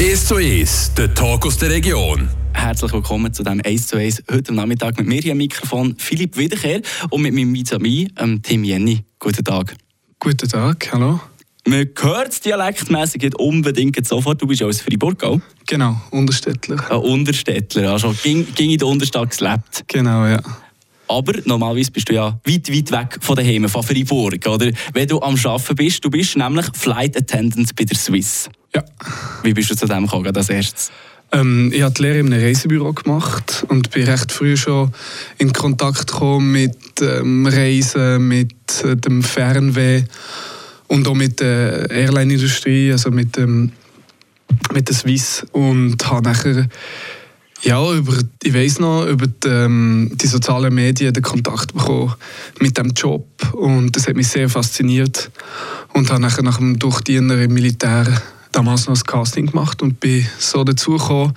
1 0.00 0.28
zu 0.28 0.36
1, 0.36 0.94
der 0.94 1.12
Talk 1.12 1.44
aus 1.44 1.58
der 1.58 1.68
Region. 1.68 2.26
Herzlich 2.54 2.90
willkommen 2.90 3.34
zu 3.34 3.42
diesem 3.42 3.60
1 3.62 3.86
zu 3.86 3.98
1 3.98 4.22
heute 4.32 4.48
am 4.48 4.54
Nachmittag 4.54 4.96
mit 4.96 5.06
mir 5.06 5.20
hier 5.20 5.32
am 5.32 5.36
Mikrofon 5.36 5.94
Philipp 5.98 6.38
Wiederkehr 6.38 6.80
und 7.10 7.20
mit 7.20 7.34
meinem 7.34 7.52
Vis-à-vis, 7.52 8.08
ähm, 8.16 8.40
Tim 8.42 8.64
Jenny. 8.64 9.04
Guten 9.18 9.44
Tag. 9.44 9.76
Guten 10.18 10.48
Tag, 10.48 10.90
hallo. 10.90 11.20
Man 11.66 11.90
hört 12.00 12.32
es 12.32 12.40
dialektmässig 12.40 13.20
nicht 13.20 13.34
unbedingt 13.34 14.06
sofort. 14.06 14.40
Du 14.40 14.46
bist 14.46 14.62
ja 14.62 14.66
aus 14.66 14.80
Fribourg, 14.80 15.18
gell? 15.18 15.42
Genau, 15.68 16.00
Unterstädtler. 16.10 16.90
Ein 16.90 16.96
Unterstädtler, 16.96 17.92
also 17.92 18.14
ging, 18.22 18.46
ging 18.54 18.70
in 18.70 18.78
der 18.78 18.88
Unterstadt 18.88 19.36
gelebt. 19.36 19.84
Genau, 19.86 20.24
ja. 20.24 20.40
Aber 21.08 21.34
normalerweise 21.44 21.90
bist 21.90 22.08
du 22.08 22.14
ja 22.14 22.40
weit, 22.46 22.72
weit 22.72 22.90
weg 22.90 23.18
von 23.20 23.36
daheim, 23.36 23.68
von 23.68 23.82
Fribourg, 23.82 24.46
oder? 24.46 24.70
Wenn 24.94 25.08
du 25.08 25.20
am 25.20 25.36
Arbeiten 25.44 25.74
bist, 25.74 26.02
du 26.02 26.08
bist 26.08 26.38
nämlich 26.38 26.64
Flight 26.72 27.18
Attendant 27.18 27.76
bei 27.76 27.84
der 27.84 27.98
Swiss. 27.98 28.48
Ja. 28.74 28.84
Wie 29.42 29.54
bist 29.54 29.70
du 29.70 29.76
zu 29.76 29.86
dem 29.86 30.04
gekommen, 30.04 30.34
als 30.34 30.50
erstes? 30.50 30.90
Ähm, 31.32 31.70
ich 31.72 31.82
habe 31.82 31.94
die 31.94 32.02
Lehre 32.02 32.18
in 32.18 32.32
einem 32.32 32.42
Reisebüro 32.42 32.92
gemacht 32.92 33.64
und 33.68 33.90
bin 33.90 34.04
recht 34.04 34.32
früh 34.32 34.56
schon 34.56 34.92
in 35.38 35.52
Kontakt 35.52 36.08
gekommen 36.08 36.52
mit 36.52 36.76
ähm, 37.00 37.46
Reisen, 37.46 38.26
mit 38.26 38.84
äh, 38.84 38.96
dem 38.96 39.22
Fernweh 39.22 40.04
und 40.88 41.06
auch 41.06 41.14
mit 41.14 41.40
der 41.40 41.88
Airline-Industrie, 41.90 42.90
also 42.90 43.10
mit, 43.10 43.38
ähm, 43.38 43.72
mit 44.72 44.88
der 44.88 44.96
Swiss 44.96 45.46
und 45.52 46.04
habe 46.10 46.22
nachher 46.22 46.68
ja, 47.62 47.92
über, 47.92 48.14
ich 48.42 48.54
weiß 48.54 48.80
noch, 48.80 49.06
über 49.06 49.26
die, 49.26 49.48
ähm, 49.48 50.10
die, 50.14 50.26
sozialen 50.26 50.74
Medien 50.74 51.12
den 51.12 51.22
Kontakt 51.22 51.74
bekommen 51.74 52.14
mit 52.58 52.76
dem 52.78 52.92
Job 52.92 53.26
und 53.52 53.94
das 53.94 54.08
hat 54.08 54.16
mich 54.16 54.28
sehr 54.28 54.48
fasziniert 54.48 55.30
und 55.92 56.10
habe 56.10 56.22
nachher 56.22 56.42
nach 56.42 56.56
dem 56.56 56.78
Durchdiener 56.78 57.38
im 57.38 57.52
Militär 57.52 58.06
damals 58.52 58.86
noch 58.86 58.94
das 58.94 59.04
Casting 59.04 59.46
gemacht 59.46 59.82
und 59.82 60.00
bin 60.00 60.26
so 60.38 60.64
dazugekommen. 60.64 61.34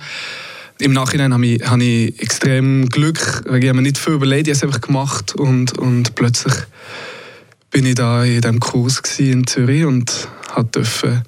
Im 0.80 0.92
Nachhinein 0.92 1.32
habe 1.32 1.46
ich, 1.46 1.64
habe 1.64 1.84
ich 1.84 2.20
extrem 2.20 2.88
Glück, 2.88 3.44
weil 3.46 3.62
ich 3.62 3.68
habe 3.68 3.76
mir 3.76 3.82
nicht 3.82 3.98
viel 3.98 4.14
überlegt, 4.14 4.48
ich 4.48 4.54
habe 4.54 4.58
es 4.58 4.62
einfach 4.64 4.80
gemacht 4.80 5.34
und, 5.34 5.78
und 5.78 6.14
plötzlich 6.14 6.54
bin 7.70 7.86
ich 7.86 7.94
da 7.94 8.24
in 8.24 8.40
diesem 8.40 8.60
Kurs 8.60 9.00
in 9.18 9.46
Zürich 9.46 9.84
und 9.84 10.28
durfte 10.72 11.22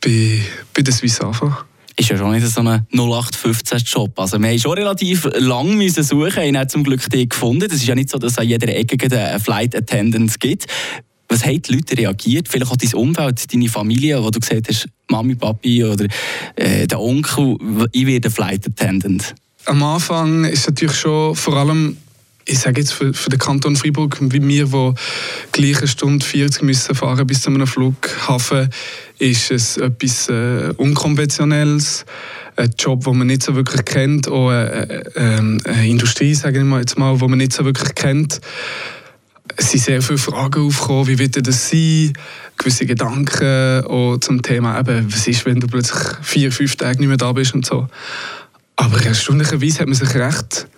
bei, 0.00 0.40
bei 0.74 0.82
der 0.82 0.94
Swiss 0.94 1.20
anfangen 1.20 1.56
ist 1.98 2.08
ja 2.10 2.16
schon 2.16 2.30
nicht 2.30 2.46
so 2.46 2.60
ein 2.60 2.86
0815-Job. 2.92 4.18
Also 4.20 4.38
wir 4.38 4.48
haben 4.48 4.58
schon 4.58 4.72
relativ 4.72 5.28
lang 5.34 5.76
müssen 5.76 6.04
suchen 6.04 6.56
haben 6.56 6.68
zum 6.68 6.84
Glück 6.84 7.08
die 7.10 7.28
gefunden. 7.28 7.66
Es 7.66 7.74
ist 7.74 7.86
ja 7.86 7.94
nicht 7.96 8.10
so, 8.10 8.18
dass 8.18 8.32
es 8.32 8.38
an 8.38 8.46
jeder 8.46 8.68
Ecke 8.68 8.96
eine 9.04 9.40
Flight 9.40 9.74
Attendant 9.74 10.38
gibt. 10.38 10.66
Was 11.28 11.44
haben 11.44 11.60
die 11.60 11.74
Leute 11.74 11.96
reagiert? 11.96 12.48
Vielleicht 12.48 12.70
auch 12.70 12.76
dein 12.76 12.94
Umfeld, 12.94 13.52
deine 13.52 13.68
Familie, 13.68 14.22
wo 14.22 14.30
du 14.30 14.40
gesagt 14.40 14.68
hast, 14.68 14.88
Mami, 15.10 15.34
Papi 15.34 15.84
oder 15.84 16.06
äh, 16.56 16.86
der 16.86 17.00
Onkel, 17.00 17.56
ich 17.92 18.06
werde 18.06 18.30
Flight 18.30 18.66
Attendant. 18.66 19.34
Am 19.66 19.82
Anfang 19.82 20.44
ist 20.44 20.66
natürlich 20.66 20.96
schon 20.96 21.34
vor 21.34 21.56
allem 21.56 21.96
ich 22.48 22.58
sage 22.58 22.80
jetzt 22.80 22.94
für, 22.94 23.12
für 23.12 23.28
den 23.28 23.38
Kanton 23.38 23.76
Freiburg, 23.76 24.16
wie 24.20 24.42
wir, 24.42 24.64
die 24.66 24.94
gleiche 25.52 25.86
Stunde 25.86 26.24
40 26.24 26.62
müssen 26.62 26.94
fahren 26.94 27.26
bis 27.26 27.42
zu 27.42 27.50
einem 27.50 27.66
Flughafen, 27.66 28.70
ist 29.18 29.50
es 29.50 29.76
etwas 29.76 30.28
äh, 30.30 30.72
Unkonventionelles, 30.78 32.06
ein 32.56 32.70
Job, 32.78 33.04
den 33.04 33.18
man 33.18 33.26
nicht 33.26 33.42
so 33.42 33.54
wirklich 33.54 33.84
kennt, 33.84 34.28
auch 34.28 34.48
eine, 34.48 35.04
eine, 35.14 35.58
eine 35.64 35.88
Industrie, 35.88 36.34
sage 36.34 36.60
ich 36.60 36.64
mal 36.64 36.80
jetzt 36.80 36.98
mal, 36.98 37.16
die 37.18 37.28
man 37.28 37.38
nicht 37.38 37.52
so 37.52 37.64
wirklich 37.64 37.94
kennt. 37.94 38.40
Es 39.60 39.72
sind 39.72 39.82
sehr 39.82 40.00
viele 40.00 40.18
Fragen 40.18 40.66
aufgekommen, 40.66 41.08
wie 41.08 41.18
wird 41.18 41.44
das 41.44 41.68
sein? 41.68 42.12
Gewisse 42.56 42.86
Gedanken 42.86 43.84
auch 43.86 44.16
zum 44.18 44.40
Thema, 44.40 44.78
eben, 44.78 45.12
was 45.12 45.26
ist, 45.26 45.44
wenn 45.46 45.58
du 45.58 45.66
plötzlich 45.66 46.00
vier, 46.22 46.52
fünf 46.52 46.76
Tage 46.76 47.00
nicht 47.00 47.08
mehr 47.08 47.16
da 47.16 47.32
bist 47.32 47.54
und 47.54 47.66
so. 47.66 47.88
Aber 48.76 49.04
erstaunlicherweise 49.04 49.80
hat 49.80 49.88
man 49.88 49.96
sich 49.96 50.14
recht 50.14 50.68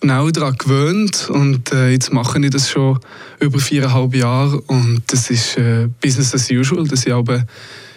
schnell 0.00 0.30
daran 0.30 0.56
gewöhnt 0.56 1.28
und 1.30 1.72
äh, 1.72 1.90
jetzt 1.90 2.12
mache 2.12 2.38
ich 2.38 2.50
das 2.50 2.70
schon 2.70 3.00
über 3.40 3.58
viereinhalb 3.58 4.14
Jahre 4.14 4.60
und 4.60 5.02
das 5.08 5.30
ist 5.30 5.58
äh, 5.58 5.88
Business 6.00 6.32
as 6.32 6.48
usual, 6.48 6.86
dass 6.86 7.06
ich 7.06 7.12
aber 7.12 7.44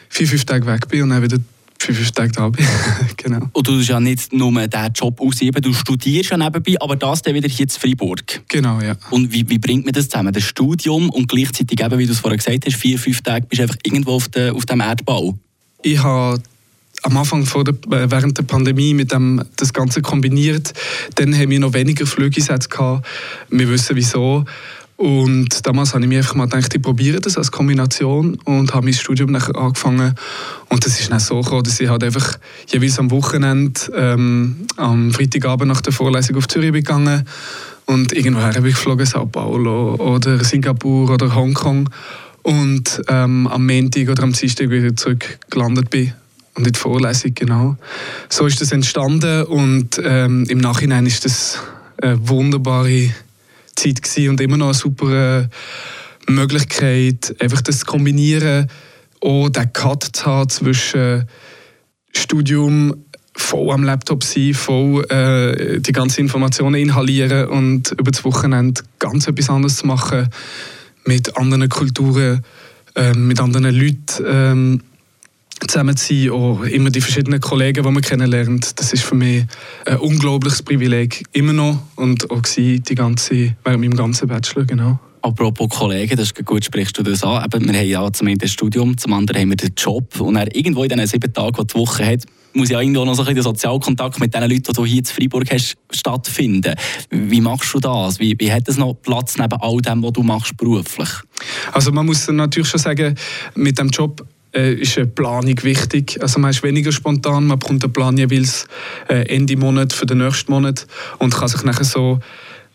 vier, 0.10 0.28
fünf 0.28 0.46
Tage 0.46 0.66
weg 0.66 0.88
bin 0.88 1.04
und 1.04 1.10
dann 1.10 1.22
wieder 1.22 1.38
vier, 1.82 1.96
fünf 1.96 2.12
Tage 2.12 2.32
da 2.32 2.50
bin. 2.50 2.66
genau. 3.18 3.50
Und 3.54 3.68
du 3.68 3.78
tust 3.78 3.90
ja 3.90 4.00
nicht 4.00 4.34
nur 4.34 4.52
diesen 4.52 4.94
Job 4.94 5.20
ausüben, 5.20 5.62
du 5.62 5.74
studierst 5.74 6.32
ja 6.32 6.38
nebenbei, 6.38 6.76
aber 6.80 6.96
das 6.96 7.22
dann 7.22 7.34
wieder 7.34 7.50
hier 7.50 7.66
in 7.66 7.70
Freiburg. 7.70 8.42
Genau, 8.48 8.80
ja. 8.82 8.96
Und 9.10 9.34
wie, 9.34 9.48
wie 9.50 9.58
bringt 9.58 9.86
man 9.86 9.94
das 9.94 10.10
zusammen? 10.10 10.34
Das 10.34 10.44
Studium 10.44 11.10
und 11.10 11.28
gleichzeitig 11.28 11.80
eben, 11.80 11.98
wie 11.98 12.06
du 12.06 12.14
es 12.14 12.20
vorher 12.20 12.38
gesagt 12.38 12.66
hast, 12.66 12.76
vier, 12.76 13.00
fünf 13.00 13.22
Tage 13.22 13.46
bist 13.48 13.60
du 13.60 13.64
einfach 13.64 13.78
irgendwo 13.84 14.12
auf, 14.14 14.28
de, 14.30 14.52
auf 14.52 14.66
dem 14.66 14.80
Erdbau? 14.80 15.38
Ich 15.82 16.02
habe 16.02 16.42
am 17.04 17.18
Anfang 17.18 17.46
vor 17.46 17.64
der, 17.64 17.74
äh, 17.74 18.12
während 18.12 18.38
der 18.38 18.44
Pandemie 18.44 18.94
mit 18.94 19.12
dem 19.12 19.44
das 19.56 19.74
Ganze 19.74 20.02
kombiniert. 20.02 20.74
Dann 21.16 21.34
haben 21.36 21.50
wir 21.50 21.60
noch 21.60 21.74
weniger 21.74 22.06
Flügesätze 22.06 22.70
gehabt. 22.70 23.06
Wir 23.50 23.70
wissen 23.70 23.96
wieso. 23.96 24.46
Und 25.02 25.66
damals 25.66 25.96
habe 25.96 26.04
ich 26.04 26.10
mir 26.10 26.20
einfach 26.20 26.36
mal 26.36 26.46
gedacht, 26.46 26.76
ich 26.76 26.82
probiere 26.82 27.20
das 27.20 27.36
als 27.36 27.52
Kombination 27.52 28.36
und 28.46 28.76
habe 28.76 28.86
mein 28.86 28.94
Studium 28.94 29.32
nachher 29.32 29.56
angefangen. 29.56 30.14
Und 30.70 30.86
das 30.86 31.00
ist 31.00 31.12
dann 31.12 31.20
so 31.20 31.42
gekommen, 31.42 31.64
dass 31.64 31.80
ich 31.80 31.90
halt 31.90 32.04
einfach 32.04 32.38
jeweils 32.68 33.00
am 33.00 33.10
Wochenende, 33.10 33.82
ähm, 33.96 34.68
am 34.78 35.12
Freitagabend 35.12 35.70
nach 35.70 35.82
der 35.82 35.92
Vorlesung 35.92 36.36
auf 36.36 36.48
Zürich 36.48 36.72
gegangen 36.72 37.26
und 37.88 38.14
irgendwoher 38.14 38.54
habe 38.54 38.70
ich 38.70 38.76
geflogen, 38.76 39.08
Sao 39.08 39.26
Paulo 39.26 39.96
oder 39.96 40.44
Singapur 40.44 41.10
oder 41.10 41.34
Hongkong 41.34 41.90
und 42.44 43.02
ähm, 43.08 43.48
am 43.48 43.66
Montag 43.66 44.08
oder 44.08 44.22
am 44.22 44.34
Dienstag 44.34 44.70
wieder 44.70 44.96
zurück 44.96 45.40
gelandet 45.50 45.90
bin 45.90 46.14
und 46.54 46.68
in 46.68 46.74
der 46.74 46.80
Vorlesung, 46.80 47.34
genau. 47.34 47.76
So 48.30 48.46
ist 48.46 48.62
das 48.62 48.72
entstanden 48.72 49.46
und 49.46 50.00
ähm, 50.04 50.46
im 50.48 50.60
Nachhinein 50.60 51.08
ist 51.08 51.26
das 51.26 51.58
eine 52.00 52.30
wunderbare 52.30 53.10
Zeit 53.82 54.02
gewesen 54.02 54.30
und 54.30 54.42
immer 54.42 54.58
noch 54.58 54.68
eine 54.68 54.74
super 54.74 55.42
äh, 55.42 55.48
Möglichkeit, 56.32 57.36
einfach 57.40 57.62
das 57.62 57.80
zu 57.80 57.86
kombinieren, 57.86 58.68
auch 59.22 59.50
den 59.50 59.74
Cut 59.74 60.04
zu 60.04 60.26
haben 60.26 60.50
zwischen 60.50 61.28
Studium, 62.14 63.06
voll 63.36 63.72
am 63.72 63.84
Laptop 63.84 64.24
sein, 64.24 64.54
voll 64.54 65.04
äh, 65.10 65.80
die 65.80 65.92
ganzen 65.92 66.22
Informationen 66.22 66.76
inhalieren 66.76 67.48
und 67.48 67.92
über 67.92 68.12
das 68.12 68.24
Wochenende 68.24 68.82
ganz 69.00 69.28
etwas 69.28 69.50
anderes 69.50 69.78
zu 69.78 69.88
machen, 69.88 70.30
mit 71.06 71.38
anderen 71.38 71.70
Kulturen, 71.70 72.44
äh, 72.96 73.14
mit 73.14 73.40
anderen 73.40 73.74
Leuten. 73.74 74.26
Ähm, 74.26 74.82
zusammen 75.72 75.96
zu 75.96 76.14
sein, 76.14 76.30
auch 76.32 76.64
immer 76.64 76.90
die 76.90 77.02
verschiedenen 77.02 77.40
Kollegen, 77.40 77.84
die 77.84 77.90
man 77.90 78.02
kennenlernt. 78.02 78.80
Das 78.80 78.92
ist 78.92 79.04
für 79.04 79.16
mich 79.16 79.46
ein 79.86 79.98
unglaubliches 79.98 80.62
Privileg, 80.64 81.24
immer 81.32 81.54
noch 81.54 81.82
und 81.96 82.30
auch 82.30 82.42
die 82.42 82.82
ganze, 82.94 83.56
während 83.64 83.82
meinem 83.82 83.96
ganzen 83.96 84.28
Bachelor, 84.28 84.66
genau. 84.66 85.00
Apropos 85.22 85.70
Kollegen, 85.70 86.18
das 86.18 86.32
ist 86.32 86.46
gut, 86.46 86.66
sprichst 86.66 86.98
du 86.98 87.04
das 87.04 87.24
an. 87.24 87.46
Eben, 87.46 87.68
wir 87.68 87.80
haben 87.80 87.88
ja 87.88 88.12
zum 88.12 88.28
einen 88.28 88.40
das 88.40 88.52
Studium, 88.52 88.98
zum 88.98 89.14
anderen 89.14 89.42
haben 89.42 89.50
wir 89.50 89.56
den 89.56 89.74
Job. 89.78 90.20
Und 90.20 90.34
dann 90.34 90.48
irgendwo 90.48 90.84
in 90.84 90.90
diesen 90.90 91.08
sieben 91.08 91.32
Tagen, 91.32 91.56
die 91.56 91.68
die 91.68 91.76
Woche 91.76 92.06
hat, 92.06 92.26
muss 92.54 92.70
ja 92.70 92.82
irgendwo 92.82 93.06
noch 93.06 93.14
so 93.14 93.22
ein 93.22 93.28
bisschen 93.28 93.44
Sozialkontakt 93.44 94.20
mit 94.20 94.34
den 94.34 94.42
Leuten, 94.42 94.64
die 94.64 94.74
du 94.74 94.86
hier 94.86 94.98
in 95.00 95.06
Freiburg 95.06 95.52
hast, 95.52 95.78
stattfinden. 95.92 96.76
Wie 97.10 97.40
machst 97.40 97.74
du 97.74 97.80
das? 97.80 98.20
Wie, 98.20 98.36
wie 98.40 98.52
hat 98.52 98.68
es 98.68 98.78
noch 98.78 98.96
Platz 98.96 99.38
neben 99.38 99.62
all 99.62 99.78
dem, 99.78 100.04
was 100.04 100.12
du 100.12 100.24
machst 100.24 100.58
beruflich? 100.58 101.10
Also 101.72 101.92
man 101.92 102.06
muss 102.06 102.28
natürlich 102.28 102.70
schon 102.70 102.80
sagen, 102.80 103.16
mit 103.56 103.78
dem 103.78 103.90
Job 103.90 104.26
äh, 104.54 104.74
ist 104.74 104.98
eine 104.98 105.08
Planung 105.08 105.56
wichtig. 105.64 106.18
Also 106.22 106.40
man 106.40 106.52
ist 106.52 106.64
weniger 106.64 106.92
spontan, 106.92 107.48
man 107.48 107.60
bekommt 107.60 107.84
einen 107.84 107.94
Plan 107.94 108.18
jeweils 108.18 108.68
äh, 109.08 109.28
Ende 109.28 109.58
Monat 109.58 109.94
für 109.94 110.06
den 110.06 110.20
nächsten 110.20 110.52
Monat 110.52 110.86
und 111.20 111.34
kann 111.34 111.48
sich 111.48 111.64
nachher 111.64 111.86
so 111.86 112.20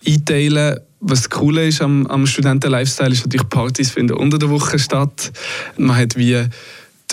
einteilen. 0.06 0.80
Was 1.00 1.22
das 1.22 1.30
Coole 1.30 1.66
ist 1.66 1.82
am, 1.82 2.06
am 2.06 2.26
Studenten-Lifestyle 2.26 3.12
ist 3.12 3.26
natürlich, 3.26 3.48
Partys 3.48 3.90
finden 3.90 4.16
unter 4.16 4.38
der 4.38 4.48
Woche 4.48 4.78
statt. 4.78 5.30
Man 5.76 5.96
hat 5.96 6.16
wie 6.16 6.46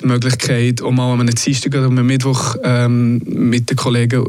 die 0.02 0.08
Möglichkeit, 0.08 0.82
auch 0.82 0.92
mal 0.92 1.12
an 1.14 1.20
einem 1.20 1.36
Dienstag 1.36 1.74
oder 1.74 1.88
einem 1.88 2.06
Mittwoch 2.06 2.56
ähm, 2.64 3.22
mit 3.26 3.70
den 3.70 3.78
Kollegen 3.78 4.24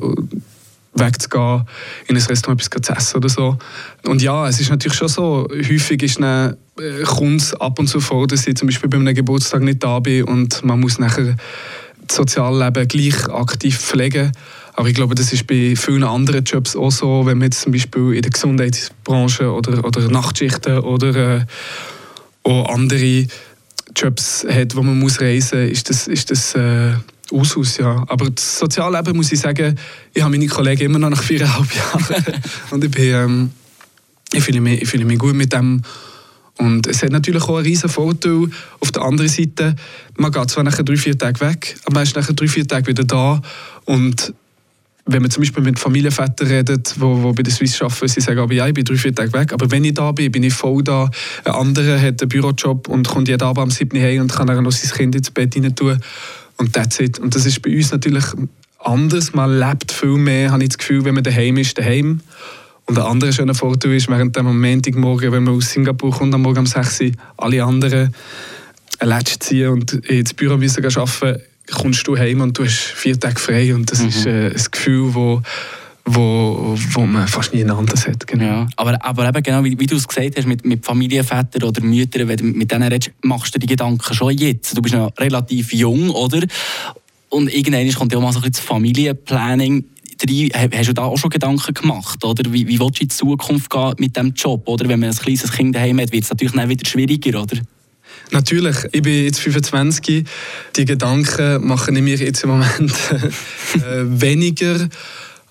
wegzugehen, 0.94 1.66
in 2.06 2.16
ein 2.16 2.22
Restaurant 2.22 2.60
etwas 2.60 2.82
zu 2.82 2.92
essen 2.92 3.16
oder 3.16 3.28
so. 3.28 3.58
Und 4.06 4.22
ja, 4.22 4.48
es 4.48 4.60
ist 4.60 4.70
natürlich 4.70 4.96
schon 4.96 5.08
so, 5.08 5.48
häufig 5.50 6.02
ist 6.02 6.18
eine, 6.18 6.56
äh, 6.78 7.02
kommt 7.02 7.42
es 7.42 7.54
ab 7.54 7.78
und 7.78 7.88
zu 7.88 8.00
vor, 8.00 8.26
dass 8.26 8.46
ich 8.46 8.56
zum 8.56 8.68
Beispiel 8.68 8.88
bei 8.88 8.98
einem 8.98 9.14
Geburtstag 9.14 9.62
nicht 9.62 9.82
da 9.82 10.00
bin 10.00 10.24
und 10.24 10.64
man 10.64 10.80
muss 10.80 10.98
nachher 10.98 11.36
das 12.06 12.16
Sozialleben 12.16 12.86
gleich 12.86 13.28
aktiv 13.28 13.78
pflegen. 13.78 14.32
Aber 14.74 14.88
ich 14.88 14.94
glaube, 14.94 15.14
das 15.14 15.32
ist 15.32 15.46
bei 15.46 15.74
vielen 15.76 16.04
anderen 16.04 16.44
Jobs 16.44 16.74
auch 16.74 16.90
so, 16.90 17.26
wenn 17.26 17.38
man 17.38 17.46
jetzt 17.46 17.60
zum 17.60 17.72
Beispiel 17.72 18.12
in 18.14 18.22
der 18.22 18.30
Gesundheitsbranche 18.30 19.50
oder, 19.52 19.84
oder 19.84 20.08
Nachtschichten 20.08 20.78
oder 20.80 21.36
äh, 21.36 21.44
auch 22.42 22.68
andere 22.68 23.26
Jobs 23.96 24.44
hat, 24.48 24.74
wo 24.74 24.82
man 24.82 24.98
muss 24.98 25.20
reisen 25.20 25.62
muss, 25.62 25.70
ist 25.70 25.90
das, 25.90 26.08
ist 26.08 26.30
das 26.30 26.54
äh, 26.56 26.94
Usus, 27.32 27.78
ja. 27.78 28.04
Aber 28.08 28.30
das 28.30 28.58
Sozialleben, 28.58 29.16
muss 29.16 29.32
ich 29.32 29.40
sagen, 29.40 29.76
ich 30.12 30.22
habe 30.22 30.30
meine 30.30 30.46
Kollegen 30.46 30.82
immer 30.82 30.98
noch 30.98 31.10
nach 31.10 31.22
viereinhalb 31.22 31.74
Jahren. 31.74 32.24
und 32.70 32.84
ich, 32.84 32.90
bin, 32.90 33.04
ähm, 33.04 33.50
ich, 34.32 34.42
fühle 34.42 34.60
mich, 34.60 34.82
ich 34.82 34.88
fühle 34.88 35.04
mich 35.04 35.18
gut 35.18 35.34
mit 35.34 35.52
dem. 35.52 35.82
Und 36.56 36.86
es 36.86 37.02
hat 37.02 37.10
natürlich 37.10 37.42
auch 37.42 37.56
einen 37.56 37.66
riesen 37.66 37.88
Vorteil. 37.88 38.48
Auf 38.80 38.92
der 38.92 39.02
anderen 39.02 39.28
Seite, 39.28 39.74
man 40.16 40.30
geht 40.30 40.50
zwar 40.50 40.62
nach 40.62 40.76
drei, 40.76 40.96
vier 40.96 41.18
Tagen 41.18 41.40
weg, 41.40 41.76
aber 41.84 41.94
man 41.94 42.02
ist 42.04 42.14
nach 42.14 42.30
drei, 42.32 42.46
vier 42.46 42.66
Tagen 42.66 42.86
wieder 42.86 43.04
da. 43.04 43.42
Und 43.86 44.32
wenn 45.06 45.20
man 45.20 45.30
zum 45.30 45.42
Beispiel 45.42 45.62
mit 45.62 45.78
Familienvätern 45.78 46.46
redet, 46.46 46.94
wo, 46.98 47.22
wo 47.22 47.32
bei 47.32 47.42
der 47.42 47.52
Swiss 47.52 47.80
arbeiten, 47.82 48.08
sie 48.08 48.20
sagen, 48.20 48.38
aber 48.38 48.54
ja, 48.54 48.66
ich 48.66 48.74
bin 48.74 48.84
drei, 48.84 48.96
vier 48.96 49.14
Tage 49.14 49.32
weg, 49.32 49.52
aber 49.52 49.70
wenn 49.70 49.84
ich 49.84 49.94
da 49.94 50.12
bin, 50.12 50.30
bin 50.32 50.44
ich 50.44 50.54
voll 50.54 50.82
da. 50.82 51.10
Ein 51.44 51.52
anderer 51.52 52.00
hat 52.00 52.22
einen 52.22 52.28
Bürojob 52.28 52.88
und 52.88 53.06
kommt 53.06 53.28
jeden 53.28 53.42
Abend 53.42 53.58
am 53.58 53.70
7. 53.70 53.96
Uhr 53.96 54.22
und 54.22 54.32
kann 54.32 54.46
dann 54.46 54.62
noch 54.62 54.72
sein 54.72 54.96
Kind 54.96 55.14
ins 55.14 55.30
Bett 55.30 55.56
rein 55.56 55.74
tun. 55.74 56.00
Und 56.56 56.72
that's 56.72 57.00
it. 57.00 57.18
Und 57.18 57.34
das 57.34 57.46
ist 57.46 57.62
bei 57.62 57.74
uns 57.74 57.90
natürlich 57.92 58.24
anders. 58.78 59.34
Man 59.34 59.58
lebt 59.58 59.92
viel 59.92 60.16
mehr, 60.16 60.52
habe 60.52 60.62
ich 60.62 60.70
das 60.70 60.78
Gefühl, 60.78 61.04
wenn 61.04 61.14
man 61.14 61.24
daheim 61.24 61.56
ist, 61.56 61.78
daheim. 61.78 62.20
Und 62.86 62.98
ein 62.98 63.04
anderer 63.04 63.32
schöner 63.32 63.54
Vorteil 63.54 63.94
ist, 63.94 64.08
während 64.08 64.36
dem 64.36 64.60
Montagmorgen, 64.60 65.32
wenn 65.32 65.44
man 65.44 65.54
aus 65.54 65.70
Singapur 65.70 66.10
kommt, 66.10 66.34
am 66.34 66.42
Morgen 66.42 66.60
um 66.60 66.66
6 66.66 67.00
Uhr, 67.00 67.10
alle 67.36 67.64
anderen 67.64 68.14
ein 68.98 69.08
Latsch 69.08 69.36
ziehen 69.40 69.70
und 69.70 69.92
ins 69.92 70.34
Büro 70.34 70.56
müssen 70.56 70.84
arbeiten 70.84 71.42
kommst 71.72 72.06
du 72.06 72.16
heim 72.16 72.42
und 72.42 72.58
du 72.58 72.64
hast 72.64 72.74
vier 72.74 73.18
Tage 73.18 73.40
frei 73.40 73.74
und 73.74 73.90
das 73.90 74.00
mhm. 74.00 74.08
ist 74.08 74.26
äh, 74.26 74.48
ein 74.48 74.64
Gefühl, 74.70 75.14
wo 75.14 75.42
wo, 76.06 76.76
wo 76.92 77.06
man 77.06 77.26
fast 77.28 77.54
nie 77.54 77.64
anders 77.64 78.06
hat. 78.06 78.26
Genau. 78.26 78.44
Ja, 78.44 78.66
aber, 78.76 79.02
aber 79.04 79.28
eben 79.28 79.42
genau, 79.42 79.64
wie, 79.64 79.78
wie 79.78 79.86
du 79.86 79.96
es 79.96 80.06
gesagt 80.06 80.36
hast, 80.36 80.46
mit, 80.46 80.64
mit 80.64 80.84
Familienvätern 80.84 81.62
oder 81.62 81.82
Müttern, 81.82 82.28
wenn 82.28 82.36
du 82.36 82.44
mit 82.44 82.70
denen 82.70 82.92
redest, 82.92 83.12
machst 83.22 83.54
du 83.54 83.58
die 83.58 83.66
Gedanken 83.66 84.14
schon 84.14 84.36
jetzt. 84.36 84.76
Du 84.76 84.82
bist 84.82 84.94
noch 84.94 85.12
relativ 85.18 85.72
jung, 85.72 86.10
oder? 86.10 86.42
Und 87.30 87.52
irgendwann 87.52 87.90
kommt 87.92 88.12
ja 88.12 88.18
auch 88.18 88.22
mal 88.22 88.32
so 88.32 88.38
ein 88.38 88.42
bisschen 88.42 88.52
das 88.52 88.60
Familienplanning 88.60 89.84
Hast 90.26 90.88
du 90.88 90.92
da 90.92 91.02
auch 91.02 91.18
schon 91.18 91.28
Gedanken 91.28 91.74
gemacht? 91.74 92.24
Oder 92.24 92.50
wie, 92.52 92.66
wie 92.66 92.78
willst 92.78 92.98
du 92.98 93.02
in 93.02 93.08
die 93.08 93.14
Zukunft 93.14 93.68
gehen 93.68 93.94
mit 93.98 94.16
diesem 94.16 94.32
Job? 94.32 94.66
Oder 94.68 94.88
wenn 94.88 95.00
man 95.00 95.10
ein 95.10 95.16
kleines 95.16 95.50
Kind 95.52 95.74
daheim 95.74 96.00
hat, 96.00 96.12
wird 96.12 96.24
es 96.24 96.30
natürlich 96.30 96.54
dann 96.54 96.68
wieder 96.68 96.88
schwieriger, 96.88 97.42
oder? 97.42 97.58
Natürlich, 98.30 98.76
ich 98.92 99.02
bin 99.02 99.24
jetzt 99.24 99.40
25. 99.40 100.24
Die 100.76 100.84
Gedanken 100.84 101.66
machen 101.66 101.96
ich 101.96 102.02
mir 102.02 102.16
jetzt 102.16 102.44
im 102.44 102.50
Moment 102.50 102.92
äh, 103.74 104.20
weniger. 104.20 104.88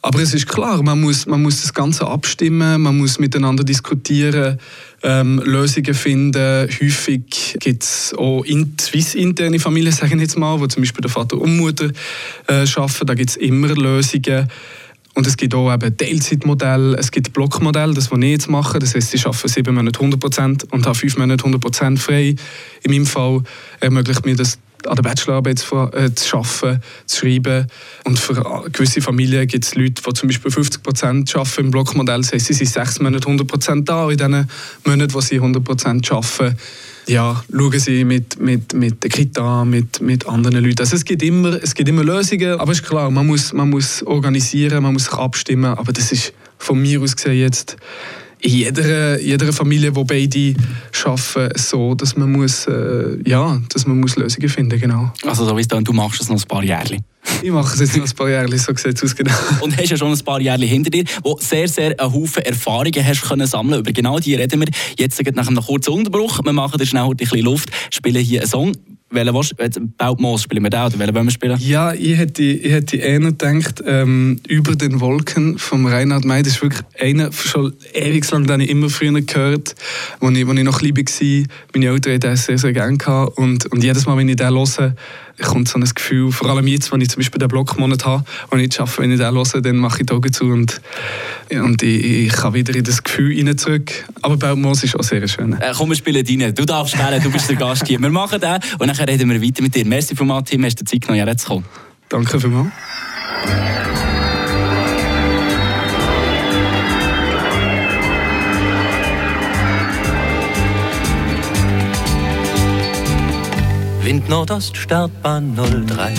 Aber 0.05 0.19
es 0.19 0.33
ist 0.33 0.49
klar, 0.49 0.83
man 0.83 0.99
muss, 0.99 1.27
man 1.27 1.41
muss 1.41 1.61
das 1.61 1.73
Ganze 1.73 2.05
abstimmen, 2.05 2.81
man 2.81 2.97
muss 2.97 3.19
miteinander 3.19 3.63
diskutieren, 3.63 4.59
ähm, 5.01 5.41
Lösungen 5.45 5.93
finden. 5.93 6.67
Häufig 6.67 7.55
gibt 7.61 7.83
es 7.83 8.13
auch 8.17 8.43
in 8.43 8.73
Swiss-interne 8.79 9.59
Familien, 9.59 9.93
sagen 9.93 10.19
jetzt 10.19 10.37
mal, 10.37 10.59
wo 10.59 10.67
zum 10.67 10.83
Beispiel 10.83 11.03
der 11.03 11.09
Vater 11.09 11.39
und 11.39 11.55
Mutter 11.55 11.89
äh, 12.47 12.65
arbeiten. 12.75 13.05
Da 13.05 13.13
gibt 13.13 13.29
es 13.29 13.37
immer 13.37 13.69
Lösungen. 13.69 14.49
Und 15.15 15.25
es 15.25 15.37
gibt 15.37 15.55
auch 15.55 15.73
eben 15.73 15.95
Teilzeitmodelle, 15.95 16.97
es 16.97 17.09
gibt 17.09 17.31
Blockmodelle, 17.31 17.93
das, 17.93 18.11
was 18.11 18.19
ich 18.19 18.25
jetzt 18.25 18.49
mache. 18.49 18.79
Das 18.79 18.95
heißt, 18.95 19.13
ich 19.13 19.25
arbeite 19.25 19.47
sieben 19.47 19.73
Monate 19.73 20.01
100% 20.01 20.69
und 20.69 20.85
habe 20.85 20.95
fünf 20.95 21.15
Monate 21.17 21.45
100% 21.45 21.97
frei. 21.97 22.35
In 22.81 22.91
meinem 22.91 23.05
Fall 23.05 23.41
ermöglicht 23.79 24.25
mir 24.25 24.35
das 24.35 24.59
an 24.87 24.95
der 24.95 25.03
Bachelorarbeit 25.03 25.59
zu, 25.59 25.75
äh, 25.93 26.13
zu 26.13 26.37
arbeiten, 26.37 26.81
zu 27.05 27.19
schreiben. 27.19 27.67
Und 28.03 28.19
für 28.19 28.35
gewisse 28.71 29.01
Familien 29.01 29.47
gibt 29.47 29.65
es 29.65 29.75
Leute, 29.75 30.01
die 30.01 30.13
zum 30.13 30.27
Beispiel 30.27 30.51
50 30.51 30.83
Prozent 30.83 31.35
arbeiten 31.35 31.65
im 31.65 31.71
Blockmodell. 31.71 32.21
Das 32.21 32.33
heisst, 32.33 32.47
sie 32.47 32.53
sind 32.53 32.69
sechs 32.69 32.99
Monate 32.99 33.25
100 33.25 33.47
Prozent 33.47 33.89
da, 33.89 34.09
in 34.09 34.17
diesen 34.17 34.49
Monaten, 34.85 35.13
wo 35.13 35.21
sie 35.21 35.35
100 35.35 35.63
Prozent 35.63 36.11
arbeiten. 36.11 36.57
Ja, 37.07 37.43
schauen 37.51 37.79
sie 37.79 38.05
mit, 38.05 38.39
mit, 38.39 38.73
mit 38.73 39.03
der 39.03 39.09
Kita, 39.09 39.65
mit, 39.65 40.01
mit 40.01 40.25
anderen 40.25 40.63
Leuten. 40.63 40.79
Also 40.79 40.95
es, 40.95 41.03
gibt 41.03 41.21
immer, 41.21 41.61
es 41.61 41.75
gibt 41.75 41.89
immer 41.89 42.03
Lösungen, 42.03 42.59
aber 42.59 42.71
es 42.71 42.79
ist 42.79 42.87
klar, 42.87 43.11
man 43.11 43.27
muss, 43.27 43.51
man 43.51 43.69
muss 43.69 44.03
organisieren, 44.03 44.83
man 44.83 44.93
muss 44.93 45.05
sich 45.05 45.13
abstimmen, 45.13 45.73
aber 45.73 45.91
das 45.91 46.11
ist 46.13 46.33
von 46.57 46.81
mir 46.81 47.01
aus 47.01 47.15
gesehen 47.15 47.39
jetzt 47.39 47.75
in 48.43 48.51
jeder, 48.51 49.19
jeder 49.21 49.53
Familie, 49.53 49.95
wo 49.95 50.03
beide 50.03 50.53
arbeiten, 51.05 51.57
so, 51.57 51.95
dass 51.95 52.15
man 52.17 52.31
muss, 52.31 52.67
äh, 52.67 53.17
ja, 53.25 53.61
dass 53.69 53.87
man 53.87 53.99
muss 53.99 54.17
Lösungen 54.17 54.49
finden 54.49 54.79
genau. 54.79 55.13
Also 55.25 55.45
so 55.45 55.55
wie 55.55 55.61
es 55.61 55.67
dann, 55.67 55.83
du 55.83 55.93
machst 55.93 56.21
es 56.21 56.29
noch 56.29 56.41
ein 56.41 56.47
paar 56.47 56.63
Jahre. 56.63 56.97
Ich 57.41 57.51
mache 57.51 57.73
es 57.73 57.79
jetzt 57.79 57.97
noch 57.97 58.05
ein 58.05 58.15
paar 58.15 58.29
Jahre, 58.29 58.57
so 58.57 58.75
sieht 58.75 58.97
es 58.97 59.03
aus, 59.03 59.15
genau. 59.15 59.31
Und 59.61 59.77
hast 59.77 59.89
ja 59.89 59.97
schon 59.97 60.11
ein 60.11 60.19
paar 60.19 60.41
Jahre 60.41 60.65
hinter 60.65 60.89
dir, 60.89 61.05
wo 61.23 61.37
sehr, 61.39 61.69
sehr 61.69 61.97
einen 61.97 62.13
Haufen 62.13 62.43
Erfahrungen 62.43 63.05
hast 63.05 63.21
können 63.21 63.47
sammeln 63.47 63.79
Über 63.79 63.93
genau 63.93 64.19
die 64.19 64.35
reden 64.35 64.59
wir 64.59 64.67
jetzt 64.97 65.21
nach 65.33 65.47
einem 65.47 65.63
kurzen 65.63 65.91
Unterbruch. 65.91 66.41
Wir 66.43 66.53
machen 66.53 66.77
da 66.77 66.85
schnell 66.85 67.03
ein 67.03 67.15
bisschen 67.15 67.41
Luft, 67.41 67.69
spielen 67.91 68.23
hier 68.23 68.41
einen 68.41 68.49
Song. 68.49 68.73
Welchen 69.13 69.33
willst 69.35 69.77
du? 69.77 69.87
Bautmoos 69.97 70.41
spielen 70.41 70.63
wir 70.63 70.71
da 70.71 70.87
oder 70.87 70.97
welchen 70.97 71.13
wollen 71.13 71.27
wir 71.27 71.31
spielen? 71.31 71.57
Ja, 71.59 71.93
ich 71.93 72.17
hätte, 72.17 72.41
ich 72.41 72.71
hätte 72.71 72.97
eher 72.97 73.19
gedacht, 73.19 73.83
ähm, 73.85 74.39
«Über 74.47 74.75
den 74.75 74.99
Wolken» 74.99 75.59
von 75.59 75.85
Reinhard 75.85 76.25
May. 76.25 76.41
Das 76.41 76.53
ist 76.53 76.61
wirklich 76.63 76.81
einer, 76.99 77.31
schon 77.31 77.73
ewig 77.93 78.29
lang, 78.31 78.47
den 78.47 78.61
ich 78.61 78.69
immer 78.69 78.89
früher 78.89 79.21
gehört 79.21 79.75
als 80.19 80.35
ich, 80.35 80.47
ich 80.57 80.63
noch 80.63 80.79
klein 80.79 80.95
war. 80.95 81.45
Meine 81.73 81.85
Eltern 81.85 82.13
hatten 82.13 82.21
das 82.21 82.45
sehr, 82.45 82.57
sehr 82.57 82.73
gerne. 82.73 82.97
Und, 83.35 83.67
und 83.67 83.83
jedes 83.83 84.05
Mal, 84.07 84.17
wenn 84.17 84.29
ich 84.29 84.35
den 84.35 84.49
höre, 84.49 84.95
kommt 85.41 85.67
so 85.67 85.79
ein 85.79 85.83
Gefühl, 85.83 86.31
vor 86.31 86.49
allem 86.49 86.67
jetzt, 86.67 86.91
wenn 86.91 87.01
ich 87.01 87.09
zum 87.09 87.19
Beispiel 87.19 87.39
den 87.39 87.47
Blockmonat 87.47 88.05
habe 88.05 88.23
und 88.49 88.59
ich 88.59 88.79
arbeite, 88.79 88.97
wenn 88.99 89.11
ich 89.11 89.19
den 89.19 89.33
höre, 89.33 89.61
dann 89.61 89.77
mache 89.77 90.01
ich 90.01 90.05
die 90.05 90.13
Augen 90.13 90.31
zu 90.31 90.45
und, 90.45 90.81
und 91.51 91.81
ich, 91.81 92.03
ich 92.03 92.33
kann 92.33 92.53
wieder 92.53 92.75
in 92.75 92.83
das 92.83 93.03
Gefühl 93.03 93.35
rein 93.35 93.57
zurück. 93.57 93.91
Aber 94.21 94.37
Belmos 94.37 94.83
ist 94.83 94.95
auch 94.95 95.03
sehr 95.03 95.27
schön. 95.27 95.53
Äh, 95.53 95.73
komm, 95.75 95.89
wir 95.89 95.95
spielen 95.95 96.25
rein. 96.25 96.53
Du 96.53 96.65
darfst 96.65 96.97
wählen, 96.97 97.21
du 97.21 97.31
bist 97.31 97.49
der 97.49 97.55
Gast 97.55 97.87
hier. 97.87 97.99
Wir 97.99 98.09
machen 98.09 98.39
den 98.39 98.59
und 98.79 98.87
dann 98.87 99.09
reden 99.09 99.29
wir 99.29 99.41
weiter 99.41 99.63
mit 99.63 99.75
dir. 99.75 99.85
Merci 99.85 100.15
vielmals, 100.15 100.49
Tim, 100.49 100.63
hast 100.65 100.79
du 100.79 100.85
Zeit 100.85 101.01
genommen, 101.01 101.15
hierher 101.15 101.37
zu 101.37 101.47
kommen. 101.47 101.65
Danke 102.09 102.39
vielmals. 102.39 102.71
Nordost 114.21 114.77
Startbahn 114.77 115.55
03. 115.55 116.13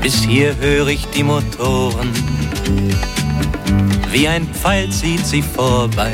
Bis 0.00 0.22
hier 0.22 0.56
höre 0.56 0.88
ich 0.88 1.06
die 1.14 1.22
Motoren, 1.22 2.10
wie 4.10 4.26
ein 4.26 4.46
Pfeil 4.46 4.88
zieht 4.90 5.26
sie 5.26 5.42
vorbei. 5.42 6.12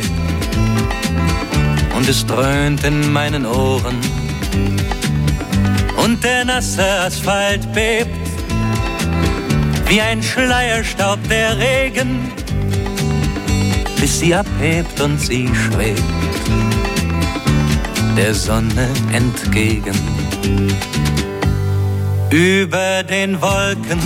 Und 1.97 2.09
es 2.09 2.27
dröhnt 2.27 2.83
in 2.83 3.13
meinen 3.13 3.47
Ohren. 3.47 4.01
Und 6.03 6.25
der 6.25 6.45
nasse 6.45 6.85
Asphalt 7.07 7.73
bebt, 7.73 8.11
wie 9.87 10.01
ein 10.01 10.23
Schleierstaub 10.23 11.21
der 11.29 11.57
Regen, 11.57 12.33
bis 14.01 14.19
sie 14.19 14.35
abhebt 14.35 15.01
und 15.01 15.21
sie 15.21 15.49
schwebt 15.55 16.03
der 18.17 18.35
Sonne 18.35 18.89
entgegen. 19.13 19.95
Über 22.31 23.03
den 23.03 23.41
Wolken 23.41 24.01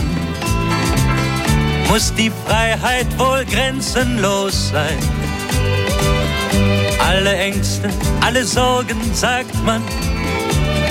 muss 1.88 2.12
die 2.14 2.30
Freiheit 2.46 3.06
wohl 3.18 3.44
grenzenlos 3.44 4.70
sein. 4.70 4.98
Alle 7.06 7.36
Ängste, 7.36 7.90
alle 8.20 8.44
Sorgen, 8.44 8.98
sagt 9.14 9.54
man, 9.64 9.82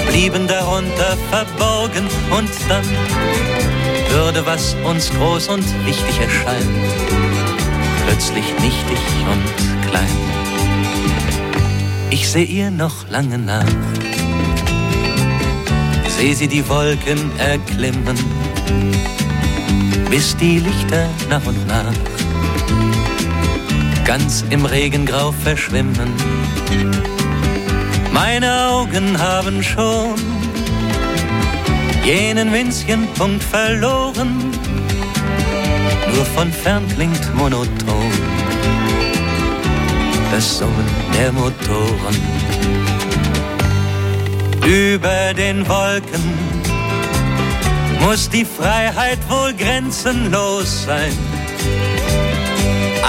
blieben 0.10 0.48
darunter 0.48 1.18
verborgen 1.30 2.08
und 2.32 2.50
dann 2.68 2.86
würde, 4.10 4.46
was 4.46 4.76
uns 4.84 5.12
groß 5.12 5.48
und 5.50 5.66
wichtig 5.86 6.20
erscheint, 6.20 6.68
plötzlich 8.06 8.46
nichtig 8.60 9.00
und 9.32 9.90
klein 9.90 10.47
ich 12.20 12.28
seh 12.28 12.44
ihr 12.44 12.72
noch 12.72 13.08
lange 13.10 13.38
nach. 13.38 13.74
Seh 16.18 16.34
sie 16.34 16.48
die 16.48 16.68
Wolken 16.68 17.22
erklimmen, 17.38 18.18
bis 20.10 20.36
die 20.38 20.58
Lichter 20.58 21.08
nach 21.30 21.46
und 21.46 21.68
nach 21.68 21.94
ganz 24.04 24.44
im 24.50 24.66
Regengrau 24.66 25.32
verschwimmen. 25.32 26.12
Meine 28.12 28.50
Augen 28.70 29.08
haben 29.20 29.62
schon 29.62 30.16
jenen 32.04 32.52
winzigen 32.52 33.06
Punkt 33.14 33.44
verloren, 33.44 34.52
nur 36.16 36.26
von 36.36 36.52
fern 36.52 36.84
klingt 36.96 37.36
monoton 37.36 38.12
das 40.32 40.58
Summen 40.58 41.07
der 41.18 41.32
Motoren. 41.32 42.16
Über 44.64 45.34
den 45.34 45.68
Wolken 45.68 46.24
muss 48.02 48.30
die 48.30 48.46
Freiheit 48.46 49.18
wohl 49.30 49.54
grenzenlos 49.54 50.84
sein. 50.86 51.12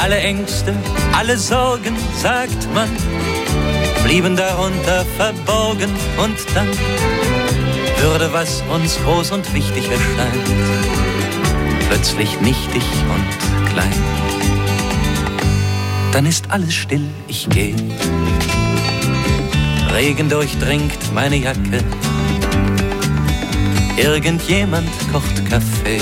Alle 0.03 0.17
Ängste, 0.19 0.75
alle 1.17 1.37
Sorgen, 1.37 1.97
sagt 2.23 2.73
man, 2.73 2.89
blieben 4.05 4.37
darunter 4.37 5.05
verborgen 5.17 5.91
und 6.23 6.39
dann 6.55 6.69
würde, 8.01 8.33
was 8.33 8.63
uns 8.73 8.99
groß 9.05 9.33
und 9.33 9.53
wichtig 9.53 9.85
erscheint, 9.91 10.49
plötzlich 11.89 12.41
nichtig 12.41 12.85
und 13.15 13.69
klein 13.71 14.58
dann 16.13 16.27
ist 16.27 16.51
alles 16.51 16.75
still, 16.75 17.09
ich 17.27 17.49
geh. 17.51 17.75
Regen 19.95 20.29
durchdringt 20.29 21.13
meine 21.15 21.37
Jacke. 21.37 21.83
Irgendjemand 23.97 24.89
kocht 25.13 25.51
Kaffee 25.51 26.01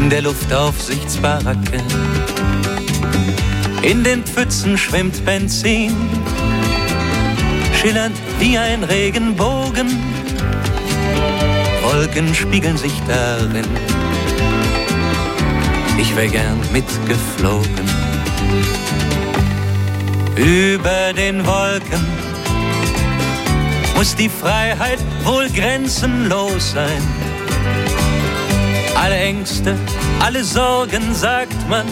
in 0.00 0.08
der 0.08 0.22
Luftaufsichtsbaracke. 0.22 1.82
In 3.82 4.04
den 4.04 4.24
Pfützen 4.24 4.78
schwimmt 4.78 5.24
Benzin, 5.24 5.94
schillernd 7.80 8.16
wie 8.38 8.56
ein 8.56 8.84
Regenbogen. 8.84 9.98
Wolken 11.82 12.34
spiegeln 12.34 12.76
sich 12.76 12.94
darin. 13.06 13.66
Ich 16.00 16.16
wär 16.16 16.28
gern 16.28 16.58
mitgeflogen. 16.72 17.90
Über 20.34 21.12
den 21.12 21.46
Wolken 21.46 22.06
muss 23.94 24.16
die 24.16 24.30
Freiheit 24.30 24.98
wohl 25.24 25.50
grenzenlos 25.50 26.72
sein. 26.72 27.02
Alle 28.94 29.16
Ängste, 29.16 29.76
alle 30.20 30.42
Sorgen, 30.42 31.14
sagt 31.14 31.68
man, 31.68 31.86